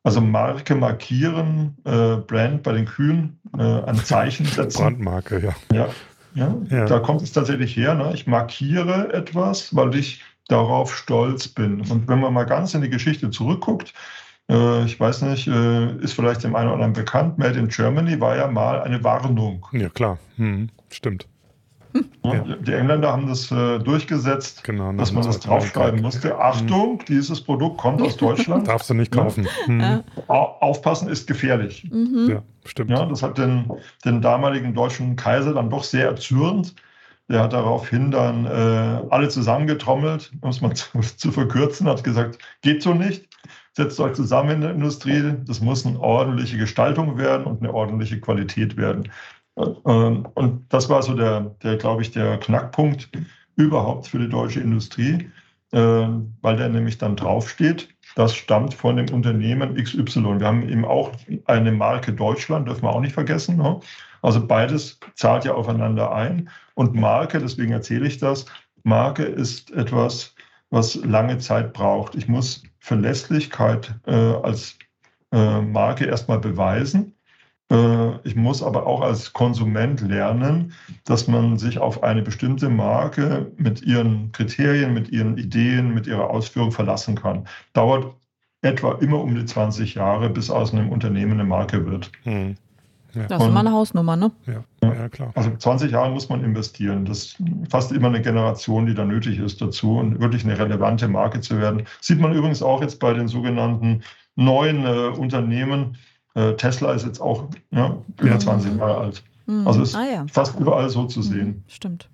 [0.02, 4.82] Also Marke markieren, äh, Brand bei den Kühen, äh, ein Zeichen setzen.
[4.82, 5.76] Brandmarke, ja.
[5.76, 5.88] ja.
[6.34, 6.86] Ja, ja.
[6.86, 7.94] da kommt es tatsächlich her.
[7.94, 8.12] Ne?
[8.14, 11.80] Ich markiere etwas, weil ich darauf stolz bin.
[11.80, 13.92] Und wenn man mal ganz in die Geschichte zurückguckt,
[14.48, 18.20] äh, ich weiß nicht, äh, ist vielleicht dem einen oder anderen bekannt, Made in Germany
[18.20, 19.66] war ja mal eine Warnung.
[19.72, 21.26] Ja, klar, hm, stimmt.
[22.22, 22.44] Ja.
[22.60, 26.38] Die Engländer haben das äh, durchgesetzt, genau, dass man das draufschreiben musste.
[26.38, 27.04] Achtung, mhm.
[27.08, 28.68] dieses Produkt kommt aus Deutschland.
[28.68, 29.48] Darfst du nicht kaufen.
[29.66, 29.80] Mhm.
[29.80, 30.04] Ja.
[30.28, 31.88] Aufpassen ist gefährlich.
[31.90, 32.28] Mhm.
[32.30, 32.90] Ja, stimmt.
[32.90, 33.70] Ja, das hat den,
[34.04, 36.74] den damaligen deutschen Kaiser dann doch sehr erzürnt.
[37.28, 42.38] Der hat daraufhin dann äh, alle zusammengetrommelt, um es mal zu, zu verkürzen, hat gesagt,
[42.62, 43.30] geht so nicht
[43.72, 45.34] setzt euch zusammen in der Industrie.
[45.46, 49.08] Das muss eine ordentliche Gestaltung werden und eine ordentliche Qualität werden.
[49.86, 53.10] Ähm, und das war so der, der glaube ich, der Knackpunkt
[53.56, 55.30] überhaupt für die deutsche Industrie,
[55.72, 57.88] ähm, weil der nämlich dann draufsteht.
[58.16, 60.40] Das stammt von dem Unternehmen XY.
[60.40, 61.12] Wir haben eben auch
[61.44, 63.56] eine Marke Deutschland, dürfen wir auch nicht vergessen.
[63.56, 63.78] Ne?
[64.22, 66.48] Also beides zahlt ja aufeinander ein.
[66.74, 68.46] Und Marke, deswegen erzähle ich das,
[68.82, 70.34] Marke ist etwas,
[70.70, 72.14] was lange Zeit braucht.
[72.14, 74.78] Ich muss Verlässlichkeit äh, als
[75.32, 77.14] äh, Marke erstmal beweisen.
[77.70, 80.72] Äh, ich muss aber auch als Konsument lernen,
[81.04, 86.30] dass man sich auf eine bestimmte Marke mit ihren Kriterien, mit ihren Ideen, mit ihrer
[86.30, 87.46] Ausführung verlassen kann.
[87.72, 88.14] Dauert
[88.62, 92.10] etwa immer um die 20 Jahre, bis aus einem Unternehmen eine Marke wird.
[92.24, 92.56] Hm.
[93.14, 93.26] Ja.
[93.26, 94.30] Das ist immer eine Hausnummer, ne?
[94.46, 94.64] Ja.
[94.82, 95.32] ja, klar.
[95.34, 97.04] Also 20 Jahre muss man investieren.
[97.04, 101.08] Das ist fast immer eine Generation, die da nötig ist dazu und wirklich eine relevante
[101.08, 101.84] Marke zu werden.
[102.00, 104.02] Sieht man übrigens auch jetzt bei den sogenannten
[104.36, 105.96] neuen äh, Unternehmen,
[106.34, 109.22] äh, Tesla ist jetzt auch ja, über 20 Jahre alt.
[109.46, 109.66] Mhm.
[109.66, 110.26] Also ist ah, ja.
[110.30, 111.46] fast überall so zu sehen.
[111.46, 111.64] Mhm.
[111.68, 112.08] Stimmt.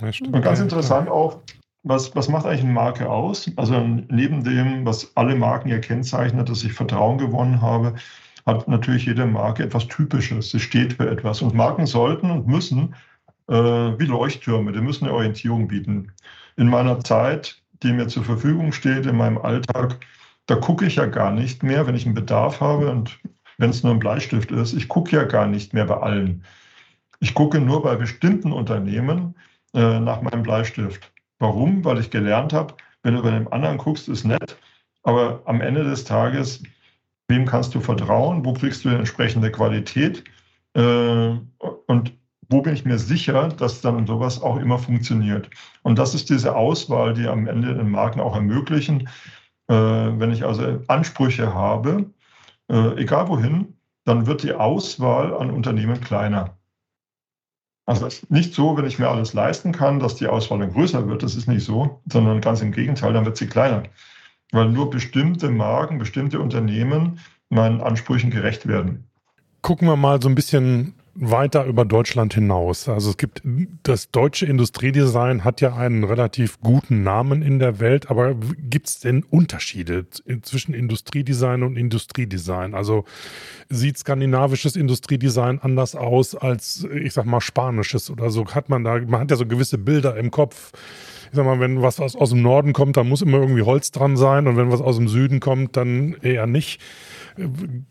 [0.00, 0.34] Ja, stimmt.
[0.34, 1.40] Und ganz interessant auch,
[1.82, 3.50] was, was macht eigentlich eine Marke aus?
[3.56, 7.94] Also neben dem, was alle Marken ja kennzeichnet, dass ich Vertrauen gewonnen habe,
[8.44, 10.50] hat natürlich jede Marke etwas Typisches.
[10.50, 11.42] Sie steht für etwas.
[11.42, 12.94] Und Marken sollten und müssen
[13.48, 16.12] äh, wie Leuchttürme, die müssen eine Orientierung bieten.
[16.56, 19.98] In meiner Zeit, die mir zur Verfügung steht, in meinem Alltag,
[20.46, 23.18] da gucke ich ja gar nicht mehr, wenn ich einen Bedarf habe und
[23.58, 24.72] wenn es nur ein Bleistift ist.
[24.74, 26.44] Ich gucke ja gar nicht mehr bei allen.
[27.20, 29.34] Ich gucke nur bei bestimmten Unternehmen
[29.74, 31.12] äh, nach meinem Bleistift.
[31.38, 31.84] Warum?
[31.84, 34.56] Weil ich gelernt habe, wenn du bei dem anderen guckst, ist nett,
[35.02, 36.62] aber am Ende des Tages,
[37.28, 38.44] wem kannst du vertrauen?
[38.44, 40.24] Wo kriegst du die entsprechende Qualität?
[40.74, 41.36] Äh,
[41.86, 42.12] und
[42.48, 45.50] bin ich mir sicher, dass dann sowas auch immer funktioniert.
[45.82, 49.08] Und das ist diese Auswahl, die am Ende den Marken auch ermöglichen.
[49.68, 52.06] Äh, wenn ich also Ansprüche habe,
[52.68, 53.74] äh, egal wohin,
[54.04, 56.56] dann wird die Auswahl an Unternehmen kleiner.
[57.86, 60.72] Also es ist nicht so, wenn ich mir alles leisten kann, dass die Auswahl dann
[60.72, 61.22] größer wird.
[61.22, 63.84] Das ist nicht so, sondern ganz im Gegenteil, dann wird sie kleiner.
[64.50, 69.04] Weil nur bestimmte Marken, bestimmte Unternehmen meinen Ansprüchen gerecht werden.
[69.62, 72.88] Gucken wir mal so ein bisschen weiter über Deutschland hinaus.
[72.88, 73.42] Also es gibt
[73.82, 79.00] das deutsche Industriedesign hat ja einen relativ guten Namen in der Welt, aber gibt es
[79.00, 80.06] denn Unterschiede
[80.42, 82.74] zwischen Industriedesign und Industriedesign?
[82.74, 83.04] Also
[83.68, 88.46] sieht skandinavisches Industriedesign anders aus als ich sag mal spanisches oder so?
[88.46, 90.72] Hat man da man hat ja so gewisse Bilder im Kopf.
[91.30, 93.90] Ich sag mal, wenn was aus, aus dem Norden kommt, dann muss immer irgendwie Holz
[93.90, 96.80] dran sein und wenn was aus dem Süden kommt, dann eher nicht.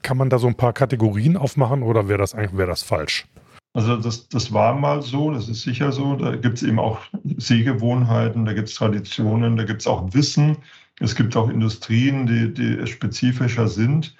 [0.01, 3.25] Kann man da so ein paar Kategorien aufmachen oder wäre das eigentlich wäre das falsch?
[3.73, 6.15] Also das, das war mal so, das ist sicher so.
[6.15, 6.99] Da gibt es eben auch
[7.37, 10.57] Sehgewohnheiten, da gibt es Traditionen, da gibt es auch Wissen.
[10.99, 14.15] Es gibt auch Industrien, die, die spezifischer sind,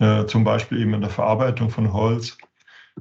[0.00, 2.36] äh, zum Beispiel eben in der Verarbeitung von Holz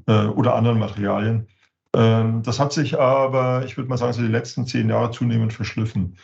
[0.06, 1.48] äh, oder anderen Materialien.
[1.96, 5.54] Ähm, das hat sich aber, ich würde mal sagen, so die letzten zehn Jahre zunehmend
[5.54, 6.18] verschliffen.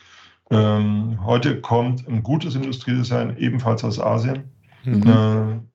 [0.51, 4.43] Ähm, heute kommt ein gutes Industriedesign ebenfalls aus Asien.
[4.83, 5.07] Mhm.
[5.07, 5.71] Äh,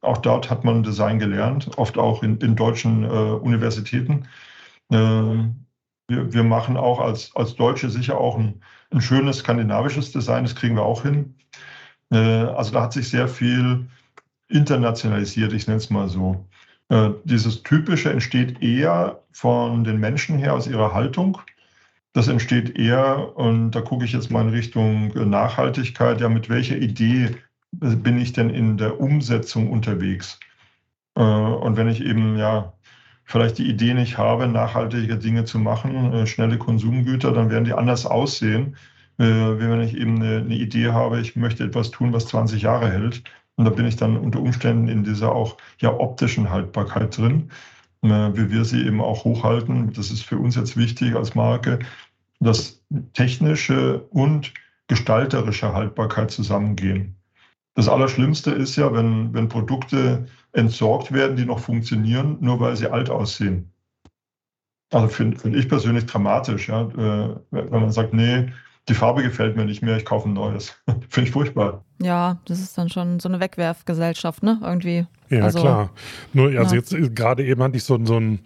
[0.00, 4.26] auch dort hat man Design gelernt, oft auch in, in deutschen äh, Universitäten.
[4.90, 4.96] Äh,
[6.10, 10.54] wir, wir, machen auch als, als Deutsche sicher auch ein, ein, schönes skandinavisches Design, das
[10.54, 11.34] kriegen wir auch hin.
[12.10, 13.88] Äh, also da hat sich sehr viel
[14.48, 16.46] internationalisiert, ich nenne es mal so.
[16.88, 21.38] Äh, dieses Typische entsteht eher von den Menschen her aus ihrer Haltung.
[22.14, 26.76] Das entsteht eher, und da gucke ich jetzt mal in Richtung Nachhaltigkeit, ja, mit welcher
[26.76, 27.36] Idee
[27.72, 30.38] bin ich denn in der Umsetzung unterwegs?
[31.16, 32.72] Äh, und wenn ich eben ja
[33.24, 37.74] vielleicht die Idee nicht habe, nachhaltige Dinge zu machen, äh, schnelle Konsumgüter, dann werden die
[37.74, 38.76] anders aussehen,
[39.18, 42.90] äh, wie wenn ich eben eine Idee habe, ich möchte etwas tun, was 20 Jahre
[42.90, 43.22] hält.
[43.56, 47.50] Und da bin ich dann unter Umständen in dieser auch ja optischen Haltbarkeit drin,
[48.02, 49.92] wie wir sie eben auch hochhalten.
[49.92, 51.80] Das ist für uns jetzt wichtig als Marke,
[52.38, 52.80] dass
[53.14, 54.54] technische und
[54.86, 57.17] gestalterische Haltbarkeit zusammengehen.
[57.78, 62.90] Das Allerschlimmste ist ja, wenn, wenn Produkte entsorgt werden, die noch funktionieren, nur weil sie
[62.90, 63.70] alt aussehen.
[64.92, 68.48] Also finde find ich persönlich dramatisch, ja, äh, wenn man sagt, nee,
[68.88, 70.74] die Farbe gefällt mir nicht mehr, ich kaufe ein neues.
[71.08, 71.84] Finde ich furchtbar.
[72.02, 74.58] Ja, das ist dann schon so eine Wegwerfgesellschaft, ne?
[74.60, 75.06] Irgendwie.
[75.28, 75.90] Ja, also, klar.
[76.32, 76.80] Nur, also ja.
[76.80, 78.40] jetzt gerade eben hatte ich so, so einen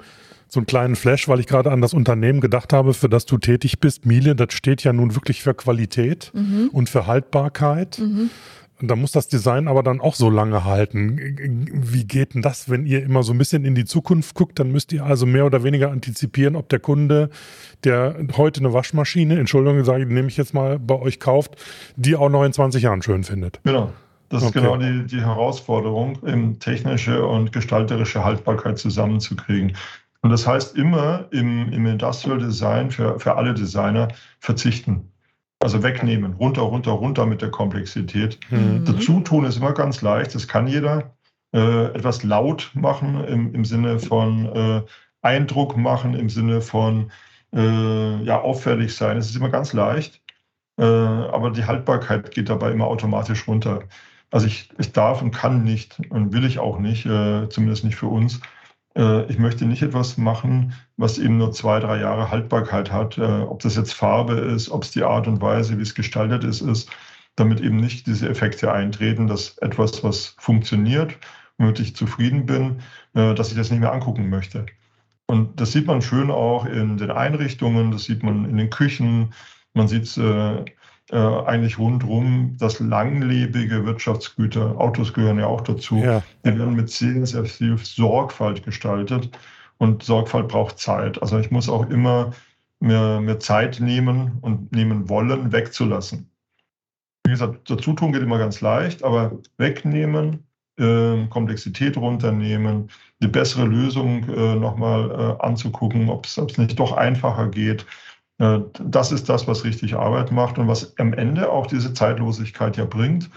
[0.46, 3.38] so einen kleinen Flash, weil ich gerade an das Unternehmen gedacht habe, für das du
[3.38, 4.04] tätig bist.
[4.04, 6.68] Miele, das steht ja nun wirklich für Qualität mhm.
[6.70, 7.98] und für Haltbarkeit.
[7.98, 8.28] Mhm.
[8.88, 11.18] Da muss das Design aber dann auch so lange halten.
[11.72, 14.58] Wie geht denn das, wenn ihr immer so ein bisschen in die Zukunft guckt?
[14.58, 17.30] Dann müsst ihr also mehr oder weniger antizipieren, ob der Kunde,
[17.84, 21.56] der heute eine Waschmaschine, Entschuldigung, sage ich, nehme ich jetzt mal bei euch kauft,
[21.96, 23.60] die auch noch in 20 Jahren schön findet.
[23.64, 23.92] Genau.
[24.28, 24.58] Das okay.
[24.58, 29.76] ist genau die, die Herausforderung, eben technische und gestalterische Haltbarkeit zusammenzukriegen.
[30.22, 35.11] Und das heißt immer im, im Industrial Design für, für alle Designer verzichten.
[35.62, 38.38] Also wegnehmen, runter, runter, runter mit der Komplexität.
[38.50, 38.84] Mhm.
[38.84, 41.14] Dazu tun ist immer ganz leicht, das kann jeder.
[41.54, 44.82] Äh, etwas laut machen im, im Sinne von äh,
[45.20, 47.12] Eindruck machen, im Sinne von
[47.54, 49.18] äh, ja, auffällig sein.
[49.18, 50.22] Es ist immer ganz leicht,
[50.78, 53.84] äh, aber die Haltbarkeit geht dabei immer automatisch runter.
[54.30, 57.96] Also ich, ich darf und kann nicht und will ich auch nicht, äh, zumindest nicht
[57.96, 58.40] für uns,
[59.28, 63.60] ich möchte nicht etwas machen, was eben nur zwei, drei Jahre Haltbarkeit hat, äh, ob
[63.62, 66.90] das jetzt Farbe ist, ob es die Art und Weise, wie es gestaltet ist, ist,
[67.36, 71.16] damit eben nicht diese Effekte eintreten, dass etwas, was funktioniert,
[71.58, 72.80] womit ich zufrieden bin,
[73.14, 74.66] äh, dass ich das nicht mehr angucken möchte.
[75.26, 79.32] Und das sieht man schön auch in den Einrichtungen, das sieht man in den Küchen,
[79.72, 80.18] man sieht es
[81.12, 86.22] äh, eigentlich rundherum, dass langlebige Wirtschaftsgüter, Autos gehören ja auch dazu, ja.
[86.44, 89.30] die werden mit sehr, sehr viel Sorgfalt gestaltet.
[89.76, 91.20] Und Sorgfalt braucht Zeit.
[91.20, 92.32] Also ich muss auch immer
[92.80, 96.30] mir, mir Zeit nehmen und nehmen wollen, wegzulassen.
[97.24, 100.46] Wie gesagt, dazu tun geht immer ganz leicht, aber wegnehmen,
[100.78, 102.90] äh, Komplexität runternehmen,
[103.20, 107.84] die bessere Lösung äh, nochmal äh, anzugucken, ob es nicht doch einfacher geht,
[108.38, 112.84] das ist das, was richtig Arbeit macht und was am Ende auch diese Zeitlosigkeit ja
[112.84, 113.30] bringt.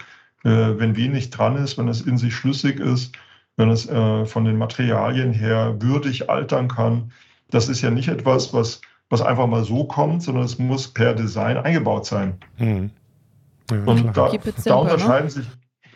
[0.44, 3.16] Äh, wenn wenig dran ist, wenn es in sich schlüssig ist,
[3.56, 7.12] wenn es äh, von den Materialien her würdig altern kann,
[7.50, 11.14] das ist ja nicht etwas, was, was einfach mal so kommt, sondern es muss per
[11.14, 12.38] Design eingebaut sein.
[12.58, 12.90] Mhm.
[13.70, 14.30] Ja, und da,
[14.64, 14.80] da ne?
[14.80, 15.46] unterscheiden, sich,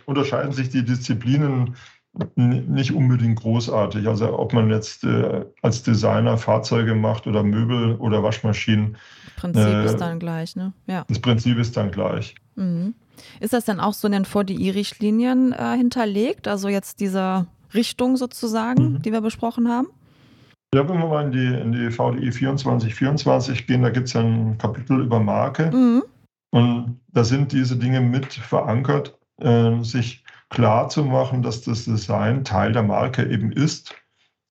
[0.07, 1.77] unterscheiden sich die Disziplinen
[2.35, 4.09] nicht unbedingt großartig.
[4.09, 8.97] Also ob man jetzt äh, als Designer Fahrzeuge macht oder Möbel oder Waschmaschinen.
[9.37, 10.73] Prinzip äh, ist dann gleich, ne?
[10.87, 11.05] Ja.
[11.09, 12.35] Das Prinzip ist dann gleich.
[12.57, 12.95] Mhm.
[13.39, 16.49] Ist das dann auch so in den VDI-Richtlinien äh, hinterlegt?
[16.49, 19.03] Also jetzt diese Richtung sozusagen, mhm.
[19.03, 19.89] die wir besprochen haben?
[20.75, 24.21] Ja, wenn wir mal in die, in die VDI 2424 gehen, da gibt es ja
[24.21, 25.71] ein Kapitel über Marke.
[25.71, 26.03] Mhm.
[26.53, 32.45] Und da sind diese Dinge mit verankert, äh, sich klar zu machen, dass das Design
[32.45, 33.95] Teil der Marke eben ist.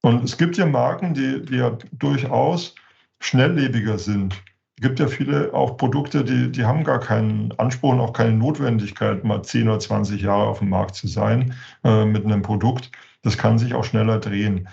[0.01, 2.73] Und es gibt ja Marken, die, die ja durchaus
[3.19, 4.41] schnelllebiger sind.
[4.77, 8.31] Es gibt ja viele auch Produkte, die, die haben gar keinen Anspruch und auch keine
[8.31, 12.89] Notwendigkeit, mal 10 oder 20 Jahre auf dem Markt zu sein äh, mit einem Produkt.
[13.21, 14.69] Das kann sich auch schneller drehen.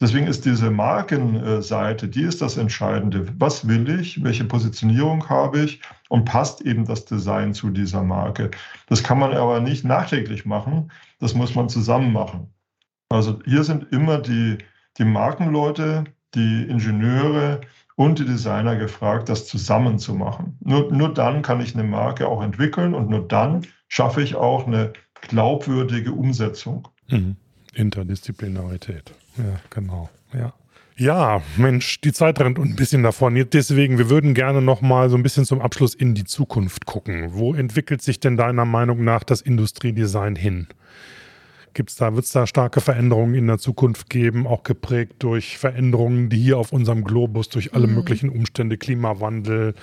[0.00, 3.26] Deswegen ist diese Markenseite, die ist das Entscheidende.
[3.38, 4.22] Was will ich?
[4.22, 5.80] Welche Positionierung habe ich?
[6.08, 8.50] Und passt eben das Design zu dieser Marke?
[8.86, 10.92] Das kann man aber nicht nachträglich machen.
[11.18, 12.52] Das muss man zusammen machen.
[13.08, 14.58] Also hier sind immer die,
[14.98, 17.60] die Markenleute, die Ingenieure
[17.96, 20.56] und die Designer gefragt, das zusammen zu machen.
[20.60, 24.68] Nur, nur dann kann ich eine Marke auch entwickeln und nur dann schaffe ich auch
[24.68, 24.92] eine
[25.22, 26.86] glaubwürdige Umsetzung.
[27.08, 27.34] Mhm.
[27.74, 29.12] Interdisziplinarität.
[29.38, 30.10] Ja, genau.
[30.34, 30.52] Ja.
[31.00, 33.36] Ja, Mensch, die Zeit rennt ein bisschen davon.
[33.52, 37.34] Deswegen, wir würden gerne noch mal so ein bisschen zum Abschluss in die Zukunft gucken.
[37.34, 40.66] Wo entwickelt sich denn deiner Meinung nach das Industriedesign hin?
[41.78, 46.28] Gibt's da, wird es da starke Veränderungen in der Zukunft geben, auch geprägt durch Veränderungen,
[46.28, 47.94] die hier auf unserem Globus, durch alle mhm.
[47.94, 49.74] möglichen Umstände, Klimawandel,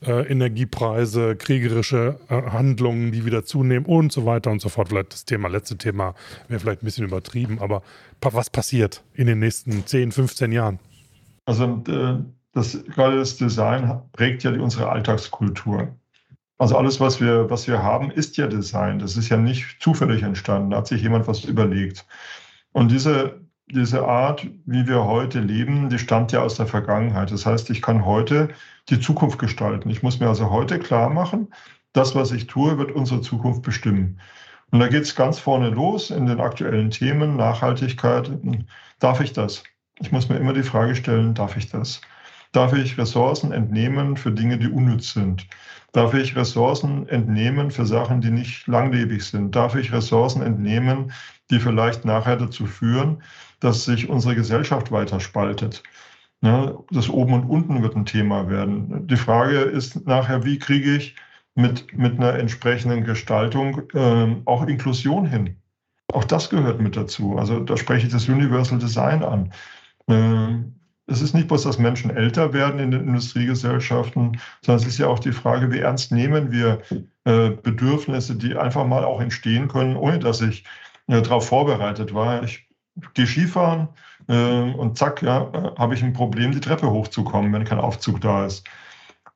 [0.00, 4.88] äh, Energiepreise, kriegerische äh, Handlungen, die wieder zunehmen und so weiter und so fort.
[4.88, 6.14] Vielleicht das Thema, letzte Thema
[6.48, 7.82] wäre vielleicht ein bisschen übertrieben, aber
[8.22, 10.78] was passiert in den nächsten 10, 15 Jahren?
[11.44, 12.24] Also äh,
[12.54, 15.94] das, gerade das Design prägt ja unsere Alltagskultur.
[16.58, 18.98] Also alles, was wir, was wir haben, ist ja Design.
[18.98, 20.70] Das ist ja nicht zufällig entstanden.
[20.70, 22.06] Da hat sich jemand was überlegt.
[22.72, 27.32] Und diese, diese Art, wie wir heute leben, die stammt ja aus der Vergangenheit.
[27.32, 28.50] Das heißt, ich kann heute
[28.88, 29.90] die Zukunft gestalten.
[29.90, 31.48] Ich muss mir also heute klar machen,
[31.92, 34.20] das, was ich tue, wird unsere Zukunft bestimmen.
[34.70, 38.30] Und da geht es ganz vorne los in den aktuellen Themen, Nachhaltigkeit.
[38.98, 39.62] Darf ich das?
[40.00, 42.00] Ich muss mir immer die Frage stellen, darf ich das?
[42.54, 45.48] Darf ich Ressourcen entnehmen für Dinge, die unnütz sind?
[45.90, 49.56] Darf ich Ressourcen entnehmen für Sachen, die nicht langlebig sind?
[49.56, 51.10] Darf ich Ressourcen entnehmen,
[51.50, 53.24] die vielleicht nachher dazu führen,
[53.58, 55.82] dass sich unsere Gesellschaft weiter spaltet?
[56.42, 59.08] Ne, das Oben und Unten wird ein Thema werden.
[59.08, 61.16] Die Frage ist nachher, wie kriege ich
[61.56, 65.56] mit, mit einer entsprechenden Gestaltung äh, auch Inklusion hin?
[66.12, 67.36] Auch das gehört mit dazu.
[67.36, 69.52] Also da spreche ich das Universal Design an.
[70.06, 74.98] Äh, es ist nicht bloß, dass Menschen älter werden in den Industriegesellschaften, sondern es ist
[74.98, 76.80] ja auch die Frage, wie ernst nehmen wir
[77.24, 80.64] äh, Bedürfnisse, die einfach mal auch entstehen können, ohne dass ich
[81.08, 82.42] äh, darauf vorbereitet war.
[82.42, 82.66] Ich
[83.12, 83.88] gehe Skifahren
[84.28, 88.20] äh, und zack, ja, äh, habe ich ein Problem, die Treppe hochzukommen, wenn kein Aufzug
[88.20, 88.66] da ist.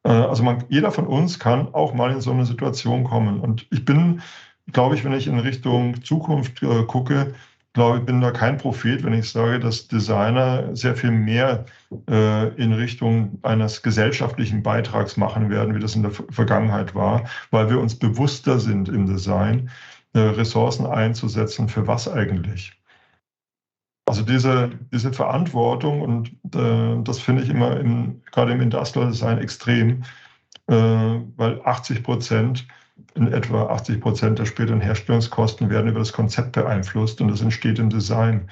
[0.04, 3.40] Äh, also man, jeder von uns kann auch mal in so eine Situation kommen.
[3.40, 4.22] Und ich bin,
[4.72, 7.34] glaube ich, wenn ich in Richtung Zukunft äh, gucke,
[7.72, 11.66] glaube, ich bin da kein Prophet, wenn ich sage, dass Designer sehr viel mehr
[12.08, 17.70] äh, in Richtung eines gesellschaftlichen Beitrags machen werden, wie das in der Vergangenheit war, weil
[17.70, 19.70] wir uns bewusster sind im Design,
[20.14, 22.72] äh, Ressourcen einzusetzen, für was eigentlich.
[24.06, 29.38] Also diese, diese Verantwortung, und äh, das finde ich immer im, gerade im Industrial Design
[29.38, 30.02] extrem,
[30.68, 32.66] äh, weil 80 Prozent
[33.14, 37.78] in etwa 80 Prozent der späteren Herstellungskosten werden über das Konzept beeinflusst und das entsteht
[37.78, 38.48] im Design.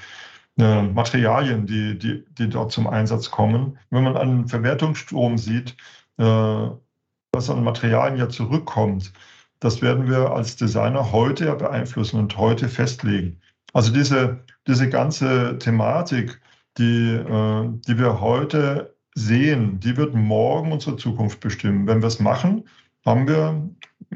[0.58, 3.78] Äh, Materialien, die, die, die dort zum Einsatz kommen.
[3.90, 5.76] Wenn man einen Verwertungsstrom sieht,
[6.16, 9.12] äh, was an Materialien ja zurückkommt,
[9.60, 13.40] das werden wir als Designer heute ja beeinflussen und heute festlegen.
[13.74, 16.40] Also diese, diese ganze Thematik,
[16.78, 21.86] die, äh, die wir heute sehen, die wird morgen unsere Zukunft bestimmen.
[21.86, 22.64] Wenn wir es machen,
[23.06, 23.70] haben wir,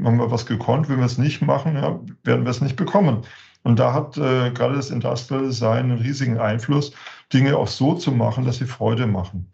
[0.05, 0.89] haben wir was gekonnt.
[0.89, 3.23] Wenn wir es nicht machen, ja, werden wir es nicht bekommen.
[3.63, 6.93] Und da hat äh, gerade das Industrial Design einen riesigen Einfluss,
[7.33, 9.51] Dinge auch so zu machen, dass sie Freude machen.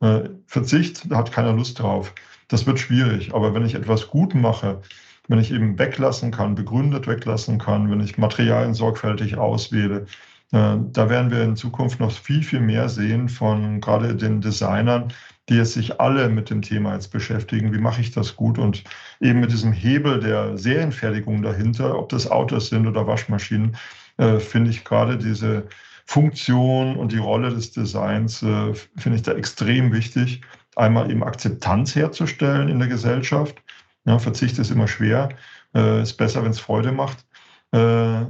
[0.00, 2.14] Äh, Verzicht, da hat keiner Lust drauf.
[2.48, 3.34] Das wird schwierig.
[3.34, 4.80] Aber wenn ich etwas gut mache,
[5.28, 10.06] wenn ich eben weglassen kann, begründet weglassen kann, wenn ich Materialien sorgfältig auswähle,
[10.52, 15.12] äh, da werden wir in Zukunft noch viel, viel mehr sehen von gerade den Designern,
[15.50, 17.72] die jetzt sich alle mit dem Thema jetzt beschäftigen.
[17.72, 18.56] Wie mache ich das gut?
[18.56, 18.84] Und
[19.20, 23.76] eben mit diesem Hebel der Serienfertigung dahinter, ob das Autos sind oder Waschmaschinen,
[24.16, 25.66] äh, finde ich gerade diese
[26.06, 30.40] Funktion und die Rolle des Designs, äh, finde ich da extrem wichtig.
[30.76, 33.60] Einmal eben Akzeptanz herzustellen in der Gesellschaft.
[34.04, 35.30] Ja, Verzicht ist immer schwer.
[35.74, 37.26] Äh, ist besser, wenn es Freude macht.
[37.72, 38.22] Äh,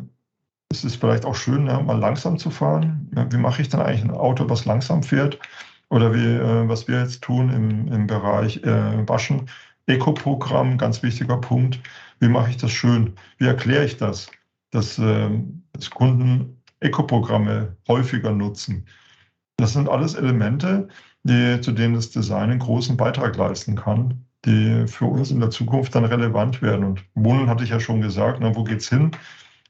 [0.70, 3.10] es ist vielleicht auch schön, ja, mal langsam zu fahren.
[3.30, 5.38] Wie mache ich dann eigentlich ein Auto, was langsam fährt?
[5.90, 9.48] Oder wie, äh, was wir jetzt tun im, im Bereich äh, Waschen.
[9.86, 11.80] Eco-Programm, ganz wichtiger Punkt.
[12.20, 13.14] Wie mache ich das schön?
[13.38, 14.30] Wie erkläre ich das,
[14.70, 15.30] dass, äh,
[15.72, 18.86] dass Kunden Eco-Programme häufiger nutzen?
[19.56, 20.88] Das sind alles Elemente,
[21.24, 25.50] die, zu denen das Design einen großen Beitrag leisten kann, die für uns in der
[25.50, 26.84] Zukunft dann relevant werden.
[26.84, 29.10] Und Wohnen hatte ich ja schon gesagt, na, wo geht's hin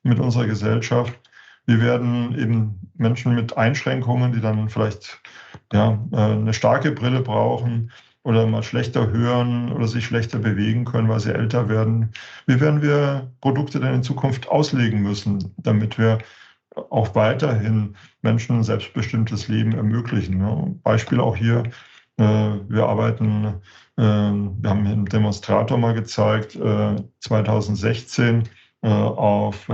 [0.03, 1.18] mit unserer Gesellschaft?
[1.66, 5.21] Wir werden eben Menschen mit Einschränkungen, die dann vielleicht
[5.73, 7.91] ja, äh, eine starke Brille brauchen
[8.23, 12.11] oder mal schlechter hören oder sich schlechter bewegen können, weil sie älter werden.
[12.47, 16.18] Wie werden wir Produkte denn in Zukunft auslegen müssen, damit wir
[16.91, 20.81] auch weiterhin Menschen ein selbstbestimmtes Leben ermöglichen?
[20.83, 21.62] Beispiel auch hier,
[22.18, 23.47] äh, wir arbeiten,
[23.97, 26.59] äh, wir haben einen Demonstrator mal gezeigt,
[27.21, 28.49] 2016
[28.83, 29.68] auf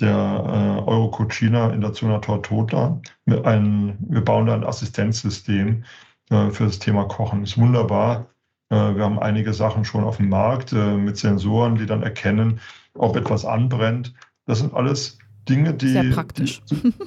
[0.00, 3.00] der äh, Eurocucina in der Zona Tortota.
[3.44, 5.84] Ein, wir bauen da ein Assistenzsystem
[6.30, 7.42] äh, für das Thema Kochen.
[7.42, 8.26] Ist wunderbar.
[8.70, 12.60] Äh, wir haben einige Sachen schon auf dem Markt äh, mit Sensoren, die dann erkennen,
[12.94, 14.14] ob etwas anbrennt.
[14.46, 15.18] Das sind alles
[15.48, 15.94] Dinge, die,
[16.36, 16.60] die,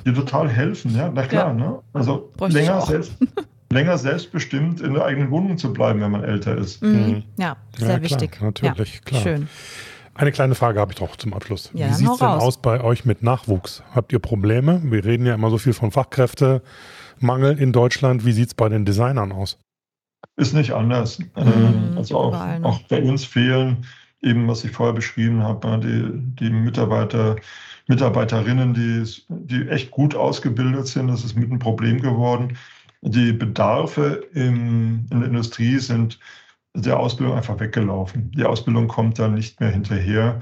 [0.06, 0.96] die, total helfen.
[0.96, 1.50] Ja, na klar.
[1.50, 1.54] Ja.
[1.54, 1.80] Ne?
[1.94, 3.14] Also länger selbst,
[3.72, 6.82] länger selbstbestimmt in der eigenen Wohnung zu bleiben, wenn man älter ist.
[6.82, 6.90] Mhm.
[6.90, 7.24] mhm.
[7.38, 8.32] Ja, sehr ja, wichtig.
[8.32, 9.02] Klar, natürlich, ja.
[9.02, 9.22] klar.
[9.22, 9.48] Schön.
[10.14, 11.72] Eine kleine Frage habe ich doch zum Abschluss.
[11.74, 13.84] Ja, Wie sieht es denn aus bei euch mit Nachwuchs?
[13.94, 14.82] Habt ihr Probleme?
[14.84, 18.26] Wir reden ja immer so viel von Fachkräftemangel in Deutschland.
[18.26, 19.58] Wie sieht es bei den Designern aus?
[20.36, 21.20] Ist nicht anders.
[21.20, 22.60] Mhm, also auch, ne?
[22.64, 23.86] auch, bei uns fehlen
[24.22, 26.12] eben, was ich vorher beschrieben habe, die,
[26.46, 27.38] die Mitarbeiter,
[27.88, 31.08] Mitarbeiterinnen, die, die echt gut ausgebildet sind.
[31.08, 32.58] Das ist mit ein Problem geworden.
[33.02, 36.20] Die Bedarfe im, in der Industrie sind
[36.74, 38.32] der Ausbildung einfach weggelaufen.
[38.32, 40.40] Die Ausbildung kommt dann nicht mehr hinterher.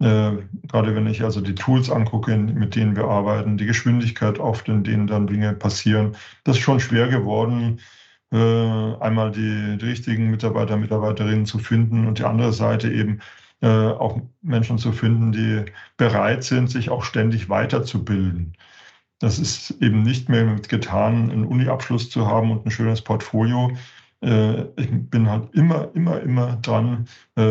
[0.00, 0.32] Äh,
[0.68, 4.84] gerade wenn ich also die Tools angucke, mit denen wir arbeiten, die Geschwindigkeit oft, in
[4.84, 7.80] denen dann Dinge passieren, das ist schon schwer geworden,
[8.30, 13.20] äh, einmal die, die, richtigen Mitarbeiter, Mitarbeiterinnen zu finden und die andere Seite eben
[13.62, 15.64] äh, auch Menschen zu finden, die
[15.96, 18.54] bereit sind, sich auch ständig weiterzubilden.
[19.20, 23.72] Das ist eben nicht mehr getan, einen Uni-Abschluss zu haben und ein schönes Portfolio,
[24.20, 27.06] ich bin halt immer, immer, immer dran,
[27.36, 27.42] äh,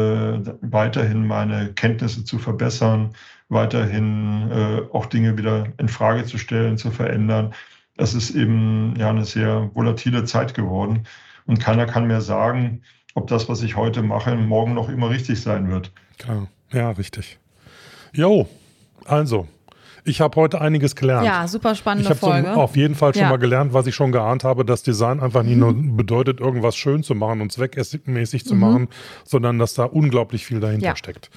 [0.62, 3.14] weiterhin meine Kenntnisse zu verbessern,
[3.50, 7.54] weiterhin äh, auch Dinge wieder in Frage zu stellen, zu verändern.
[7.96, 11.08] Das ist eben ja eine sehr volatile Zeit geworden.
[11.46, 12.82] Und keiner kann mehr sagen,
[13.16, 15.92] ob das, was ich heute mache, morgen noch immer richtig sein wird.
[16.20, 17.40] Klar, ja, richtig.
[18.14, 18.48] Jo,
[19.06, 19.48] also,
[20.08, 21.26] ich habe heute einiges gelernt.
[21.26, 22.42] Ja, super spannende ich Folge.
[22.42, 23.30] Ich habe auf jeden Fall schon ja.
[23.30, 27.04] mal gelernt, was ich schon geahnt habe, dass Design einfach nicht nur bedeutet, irgendwas schön
[27.04, 28.60] zu machen und zweckmäßig zu mhm.
[28.60, 28.88] machen,
[29.24, 30.96] sondern dass da unglaublich viel dahinter ja.
[30.96, 31.30] steckt.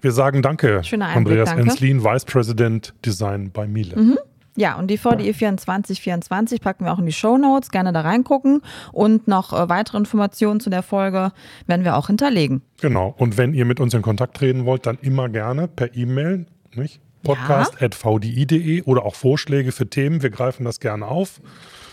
[0.00, 1.62] Wir sagen Danke, Einblick, Andreas danke.
[1.62, 3.96] Enslin, Vice President Design bei Miele.
[3.96, 4.18] Mhm.
[4.56, 7.70] Ja, und die VDE 2424 packen wir auch in die Show Notes.
[7.70, 8.60] Gerne da reingucken.
[8.90, 11.30] Und noch äh, weitere Informationen zu der Folge
[11.68, 12.62] werden wir auch hinterlegen.
[12.80, 13.14] Genau.
[13.18, 17.00] Und wenn ihr mit uns in Kontakt treten wollt, dann immer gerne per E-Mail, nicht?
[17.36, 20.22] podcast.vdi.de oder auch Vorschläge für Themen.
[20.22, 21.40] Wir greifen das gerne auf.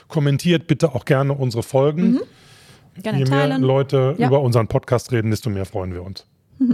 [0.08, 2.14] Kommentiert bitte auch gerne unsere Folgen.
[2.14, 2.22] Mhm.
[3.02, 4.28] Gerne Je mehr Leute ja.
[4.28, 6.26] über unseren Podcast reden, desto mehr freuen wir uns.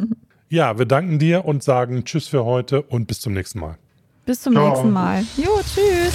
[0.49, 3.77] ja, wir danken dir und sagen Tschüss für heute und bis zum nächsten Mal.
[4.25, 4.69] Bis zum Ciao.
[4.69, 5.23] nächsten Mal.
[5.37, 6.13] Jo, tschüss.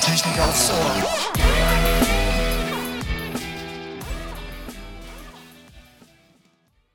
[0.00, 1.25] Technik aufs Ohr.